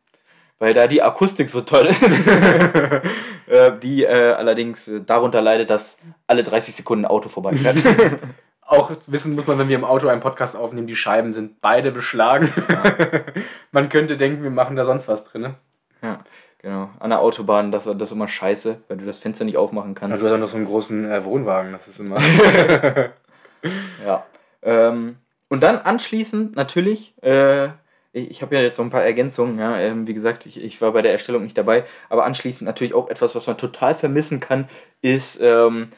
weil 0.60 0.74
da 0.74 0.86
die 0.86 1.02
Akustik 1.02 1.50
so 1.50 1.60
toll 1.60 1.86
ist. 1.86 2.02
äh, 3.48 3.72
die 3.82 4.04
äh, 4.04 4.32
allerdings 4.32 4.86
äh, 4.86 5.00
darunter 5.00 5.42
leidet, 5.42 5.70
dass 5.70 5.98
alle 6.28 6.44
30 6.44 6.76
Sekunden 6.76 7.04
ein 7.04 7.10
Auto 7.10 7.28
vorbeifährt. 7.28 7.78
Auch 8.68 8.90
wissen 9.06 9.34
muss 9.34 9.46
man, 9.46 9.58
wenn 9.58 9.70
wir 9.70 9.76
im 9.76 9.84
Auto 9.84 10.08
einen 10.08 10.20
Podcast 10.20 10.54
aufnehmen, 10.54 10.86
die 10.86 10.94
Scheiben 10.94 11.32
sind 11.32 11.62
beide 11.62 11.90
beschlagen. 11.90 12.52
Ja. 12.68 12.82
man 13.72 13.88
könnte 13.88 14.18
denken, 14.18 14.42
wir 14.42 14.50
machen 14.50 14.76
da 14.76 14.84
sonst 14.84 15.08
was 15.08 15.24
drin. 15.24 15.54
Ja, 16.02 16.18
genau. 16.58 16.90
An 17.00 17.08
der 17.08 17.20
Autobahn, 17.20 17.72
das, 17.72 17.84
das 17.84 17.96
ist 18.02 18.12
immer 18.12 18.28
scheiße, 18.28 18.82
weil 18.88 18.98
du 18.98 19.06
das 19.06 19.18
Fenster 19.18 19.46
nicht 19.46 19.56
aufmachen 19.56 19.94
kannst. 19.94 20.12
Also 20.12 20.26
du 20.26 20.30
hast 20.30 20.36
auch 20.36 20.40
noch 20.40 20.48
so 20.48 20.58
einen 20.58 20.66
großen 20.66 21.10
äh, 21.10 21.24
Wohnwagen, 21.24 21.72
das 21.72 21.88
ist 21.88 21.98
immer. 21.98 22.18
ja. 24.04 24.26
Ähm, 24.60 25.16
und 25.48 25.62
dann 25.62 25.78
anschließend 25.78 26.54
natürlich, 26.54 27.14
äh, 27.22 27.68
ich 28.12 28.42
habe 28.42 28.54
ja 28.54 28.60
jetzt 28.60 28.76
so 28.76 28.82
ein 28.82 28.90
paar 28.90 29.02
Ergänzungen, 29.02 29.58
ja, 29.58 29.78
ähm, 29.78 30.06
wie 30.06 30.12
gesagt, 30.14 30.44
ich, 30.44 30.62
ich 30.62 30.82
war 30.82 30.92
bei 30.92 31.00
der 31.00 31.12
Erstellung 31.12 31.44
nicht 31.44 31.56
dabei, 31.56 31.84
aber 32.10 32.26
anschließend 32.26 32.66
natürlich 32.66 32.92
auch 32.92 33.08
etwas, 33.08 33.34
was 33.34 33.46
man 33.46 33.56
total 33.56 33.94
vermissen 33.94 34.40
kann, 34.40 34.68
ist 35.00 35.40
ähm, 35.40 35.88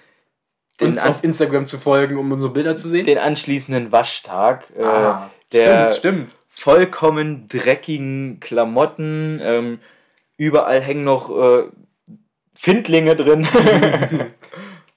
den 0.81 0.93
uns 0.93 1.03
auf 1.03 1.23
Instagram 1.23 1.67
zu 1.67 1.79
folgen, 1.79 2.19
um 2.19 2.33
unsere 2.33 2.53
Bilder 2.53 2.77
zu 2.77 2.89
sehen. 2.89 3.05
Den 3.05 3.19
anschließenden 3.19 3.93
Waschtag, 3.93 4.65
äh, 4.77 4.83
ah, 4.83 5.31
der 5.53 5.91
stimmt, 5.91 6.31
stimmt. 6.31 6.37
vollkommen 6.49 7.49
dreckigen 7.49 8.41
Klamotten, 8.41 9.41
ähm, 9.43 9.79
überall 10.37 10.81
hängen 10.81 11.05
noch 11.05 11.31
äh, 11.31 11.65
Findlinge 12.55 13.17
drin. 13.17 13.47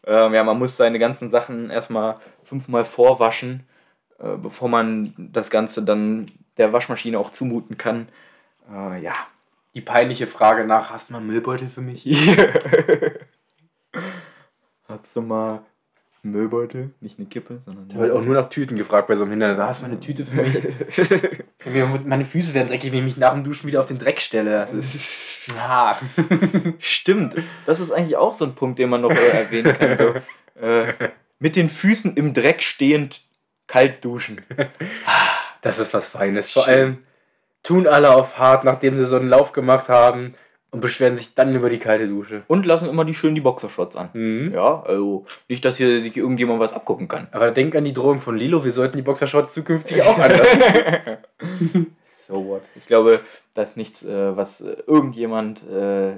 ähm, 0.06 0.34
ja, 0.34 0.44
man 0.44 0.60
muss 0.60 0.78
seine 0.78 1.00
ganzen 1.00 1.30
Sachen 1.30 1.70
erstmal 1.70 2.18
fünfmal 2.44 2.86
vorwaschen, 2.86 3.68
äh, 4.20 4.38
bevor 4.38 4.70
man 4.70 5.14
das 5.18 5.50
Ganze 5.50 5.84
dann 5.84 6.32
der 6.58 6.74
Waschmaschine 6.74 7.20
auch 7.20 7.32
zumuten 7.32 7.78
kann. 7.78 8.08
Äh, 8.72 9.02
ja. 9.02 9.14
Die 9.76 9.82
peinliche 9.82 10.28
Frage 10.28 10.66
nach, 10.66 10.92
hast 10.92 11.10
du 11.10 11.14
mal 11.14 11.20
einen 11.20 11.28
Müllbeutel 11.28 11.68
für 11.68 11.82
mich? 11.82 12.06
hast 14.88 15.16
du 15.16 15.22
mal 15.22 15.66
Müllbeutel? 16.26 16.92
Nicht 17.02 17.20
eine 17.20 17.28
Kippe, 17.28 17.62
sondern. 17.66 17.90
Da 17.90 18.00
wird 18.00 18.12
auch 18.12 18.22
nur 18.22 18.34
nach 18.34 18.48
Tüten 18.48 18.78
gefragt 18.78 19.08
bei 19.10 19.16
so 19.16 19.24
einem 19.24 19.32
Hindernis. 19.32 19.58
Hast 19.58 19.82
du 19.82 19.86
mal 19.86 19.92
eine 19.92 20.00
Tüte 20.00 20.26
für 20.26 20.42
mich? 20.42 20.64
Meine 22.06 22.24
Füße 22.24 22.54
werden 22.54 22.70
dreckig, 22.70 22.92
wenn 22.92 23.00
ich 23.00 23.04
mich 23.04 23.18
nach 23.18 23.34
dem 23.34 23.44
Duschen 23.44 23.68
wieder 23.68 23.82
auf 23.82 23.88
den 23.88 24.00
Dreck 24.00 24.22
stelle. 24.22 24.52
Das 24.60 24.74
ist. 24.74 24.98
Ah. 25.60 25.98
Stimmt. 26.80 27.36
Das 27.66 27.82
ist 27.82 27.92
eigentlich 27.92 28.16
auch 28.16 28.34
so 28.34 28.46
ein 28.46 28.56
Punkt, 28.56 28.80
den 28.80 28.90
man 28.90 29.02
noch 29.02 29.12
äh, 29.12 29.44
erwähnen 29.44 29.78
kann. 29.78 29.98
So, 29.98 30.14
äh, 30.58 30.94
mit 31.38 31.58
den 31.58 31.68
Füßen 31.68 32.16
im 32.16 32.34
Dreck 32.34 32.64
stehend 32.64 33.20
kalt 33.68 34.06
duschen. 34.06 34.40
Das 35.60 35.80
ist 35.80 35.94
was 35.94 36.08
Feines. 36.08 36.50
Vor 36.50 36.66
allem 36.66 37.00
tun 37.62 37.88
alle 37.88 38.16
auf 38.16 38.38
hart, 38.38 38.64
nachdem 38.64 38.96
sie 38.96 39.06
so 39.06 39.18
einen 39.18 39.28
Lauf 39.28 39.52
gemacht 39.52 39.90
haben 39.90 40.34
und 40.74 40.82
beschweren 40.82 41.16
sich 41.16 41.36
dann 41.36 41.56
über 41.56 41.70
die 41.70 41.78
kalte 41.78 42.08
Dusche. 42.08 42.42
Und 42.48 42.66
lassen 42.66 42.90
immer 42.90 43.06
die 43.06 43.14
schön 43.14 43.36
die 43.36 43.42
Boxershorts 43.42 43.96
an. 43.96 44.10
Mhm. 44.14 44.54
Ja, 44.54 44.82
also 44.82 45.26
nicht, 45.48 45.64
dass 45.64 45.78
hier 45.78 46.02
sich 46.02 46.18
irgendjemand 46.18 46.60
was 46.60 46.74
abgucken 46.74 47.08
kann. 47.08 47.28
Aber 47.32 47.52
denk 47.52 47.76
an 47.76 47.86
die 47.86 47.94
Drohung 47.94 48.22
von 48.22 48.36
Lilo, 48.36 48.66
wir 48.66 48.72
sollten 48.72 48.98
die 48.98 49.04
Boxershorts 49.04 49.54
zukünftig 49.54 50.02
auch 50.02 50.18
anlassen. 50.18 50.64
so 52.28 52.44
what. 52.48 52.64
Ich 52.76 52.88
glaube, 52.88 53.20
das 53.54 53.72
ist 53.72 53.78
nichts, 53.78 54.04
äh, 54.04 54.36
was 54.36 54.62
irgendjemand 54.62 55.64
äh, 55.70 56.14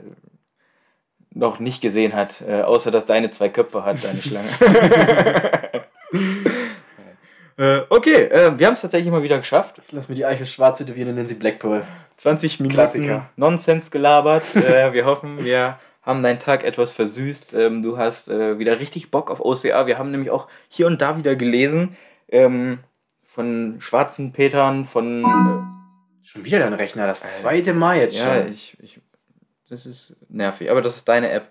noch 1.32 1.60
nicht 1.60 1.82
gesehen 1.82 2.14
hat, 2.14 2.42
äh, 2.48 2.62
außer 2.62 2.92
dass 2.92 3.06
deine 3.06 3.32
zwei 3.32 3.50
Köpfe 3.50 3.84
hat, 3.84 4.02
deine 4.06 4.22
Schlange. 4.22 4.48
Äh, 7.58 7.84
okay, 7.90 8.24
äh, 8.26 8.60
wir 8.60 8.68
haben 8.68 8.74
es 8.74 8.82
tatsächlich 8.82 9.10
mal 9.10 9.24
wieder 9.24 9.38
geschafft. 9.38 9.82
Lass 9.92 10.10
mir 10.10 10.16
die 10.16 10.26
Eichel 10.26 10.46
schwarze 10.46 10.84
tätowieren, 10.86 11.16
nennen 11.16 11.28
sie 11.28 11.36
Blackpool. 11.36 11.88
20 12.18 12.60
Minuten 12.60 12.76
Klassiker. 12.76 13.30
Nonsens 13.36 13.92
gelabert. 13.92 14.56
äh, 14.56 14.94
wir 14.94 15.06
hoffen, 15.06 15.44
wir 15.44 15.80
haben 16.02 16.24
deinen 16.24 16.40
Tag 16.40 16.64
etwas 16.64 16.92
versüßt. 16.92 17.54
Ähm, 17.54 17.82
du 17.82 17.98
hast 17.98 18.30
äh, 18.30 18.60
wieder 18.60 18.80
richtig 18.80 19.12
Bock 19.12 19.32
auf 19.32 19.40
OCA. 19.40 19.88
Wir 19.88 19.98
haben 19.98 20.12
nämlich 20.12 20.30
auch 20.30 20.48
hier 20.70 20.88
und 20.88 21.02
da 21.02 21.18
wieder 21.18 21.36
gelesen 21.36 21.98
ähm, 22.30 22.80
von 23.24 23.78
schwarzen 23.80 24.32
Petern, 24.32 24.86
von... 24.86 25.24
Äh, 25.24 26.28
schon 26.28 26.46
wieder 26.46 26.60
dein 26.60 26.74
Rechner, 26.74 27.08
das 27.08 27.22
zweite 27.40 27.74
Mal 27.74 27.98
jetzt 27.98 28.18
schon. 28.18 28.28
Ja, 28.28 28.46
ich, 28.46 28.78
ich, 28.82 29.00
das 29.70 29.86
ist 29.86 30.18
nervig, 30.30 30.72
aber 30.72 30.82
das 30.82 30.96
ist 30.96 31.08
deine 31.08 31.30
App. 31.32 31.50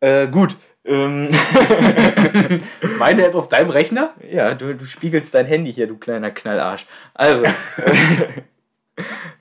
Äh, 0.00 0.28
gut, 0.28 0.56
ähm. 0.84 1.30
Meine 2.98 3.26
App 3.26 3.34
auf 3.34 3.48
deinem 3.48 3.70
Rechner? 3.70 4.14
Ja, 4.28 4.54
du, 4.54 4.74
du 4.74 4.84
spiegelst 4.84 5.34
dein 5.34 5.46
Handy 5.46 5.72
hier, 5.72 5.86
du 5.86 5.96
kleiner 5.96 6.30
Knallarsch. 6.30 6.86
Also, 7.14 7.44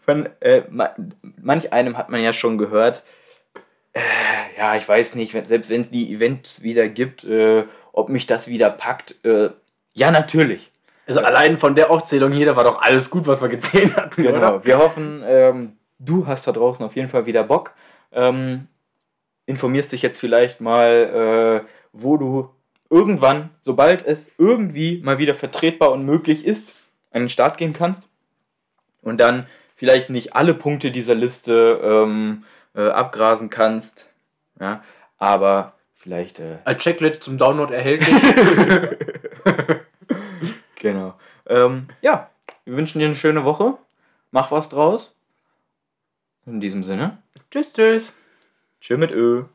von 0.06 0.30
äh, 0.40 0.64
manch 1.42 1.74
einem 1.74 1.98
hat 1.98 2.10
man 2.10 2.22
ja 2.22 2.34
schon 2.34 2.58
gehört, 2.58 3.04
äh, 3.94 4.00
ja, 4.58 4.76
ich 4.76 4.88
weiß 4.88 5.16
nicht, 5.16 5.32
selbst 5.32 5.70
wenn 5.70 5.82
es 5.82 5.92
die 5.92 6.14
Events 6.14 6.64
wieder 6.64 6.88
gibt, 6.88 7.24
äh, 7.24 7.66
ob 7.94 8.10
mich 8.10 8.26
das 8.26 8.48
wieder 8.48 8.70
packt. 8.70 9.16
Äh, 9.26 9.50
ja, 9.94 10.12
natürlich. 10.12 10.72
Also 11.08 11.20
allein 11.22 11.58
von 11.58 11.76
der 11.76 11.92
Aufzählung 11.92 12.32
hier, 12.32 12.46
da 12.46 12.56
war 12.56 12.64
doch 12.64 12.82
alles 12.82 13.10
gut, 13.10 13.28
was 13.28 13.42
wir 13.42 13.50
gezählt 13.50 13.96
hatten. 13.98 14.24
Genau. 14.24 14.38
Oder? 14.38 14.66
Wir 14.66 14.78
hoffen, 14.78 15.24
ähm, 15.26 15.74
du 16.00 16.26
hast 16.28 16.48
da 16.48 16.52
draußen 16.52 16.86
auf 16.86 16.96
jeden 16.96 17.10
Fall 17.10 17.26
wieder 17.26 17.44
Bock. 17.44 17.74
Ähm, 18.14 18.68
informierst 19.46 19.92
dich 19.92 20.02
jetzt 20.02 20.20
vielleicht 20.20 20.62
mal, 20.62 21.64
äh, 21.64 21.68
wo 21.92 22.18
du 22.18 22.50
irgendwann, 22.90 23.50
sobald 23.62 24.06
es 24.06 24.32
irgendwie 24.38 25.02
mal 25.04 25.18
wieder 25.18 25.34
vertretbar 25.34 25.92
und 25.92 26.06
möglich 26.06 26.46
ist, 26.46 26.76
an 27.12 27.24
den 27.24 27.30
Start 27.30 27.58
gehen 27.58 27.74
kannst. 27.74 28.08
Und 29.02 29.20
dann 29.20 29.48
vielleicht 29.76 30.10
nicht 30.10 30.36
alle 30.36 30.54
Punkte 30.54 30.92
dieser 30.92 31.16
Liste 31.16 31.80
ähm, 31.84 32.44
äh, 32.76 32.90
abgrasen 32.90 33.50
kannst. 33.50 34.10
Ja, 34.60 34.84
aber 35.18 35.74
vielleicht. 35.96 36.40
Äh, 36.40 36.58
Als 36.66 36.84
Checklist 36.84 37.24
zum 37.24 37.38
Download 37.38 37.74
erhältlich. 37.74 38.10
genau. 40.76 41.16
Ähm, 41.48 41.88
ja, 42.02 42.30
wir 42.66 42.78
wünschen 42.78 43.00
dir 43.00 43.06
eine 43.06 43.16
schöne 43.16 43.44
Woche. 43.44 43.78
Mach 44.32 44.52
was 44.52 44.70
draus. 44.70 45.16
In 46.46 46.60
diesem 46.60 46.84
Sinne. 46.84 47.18
Tschüss, 47.50 47.74
tschüss. 47.74 48.14
Tschüss 48.80 48.98
mit 48.98 49.12
Ö. 49.12 49.46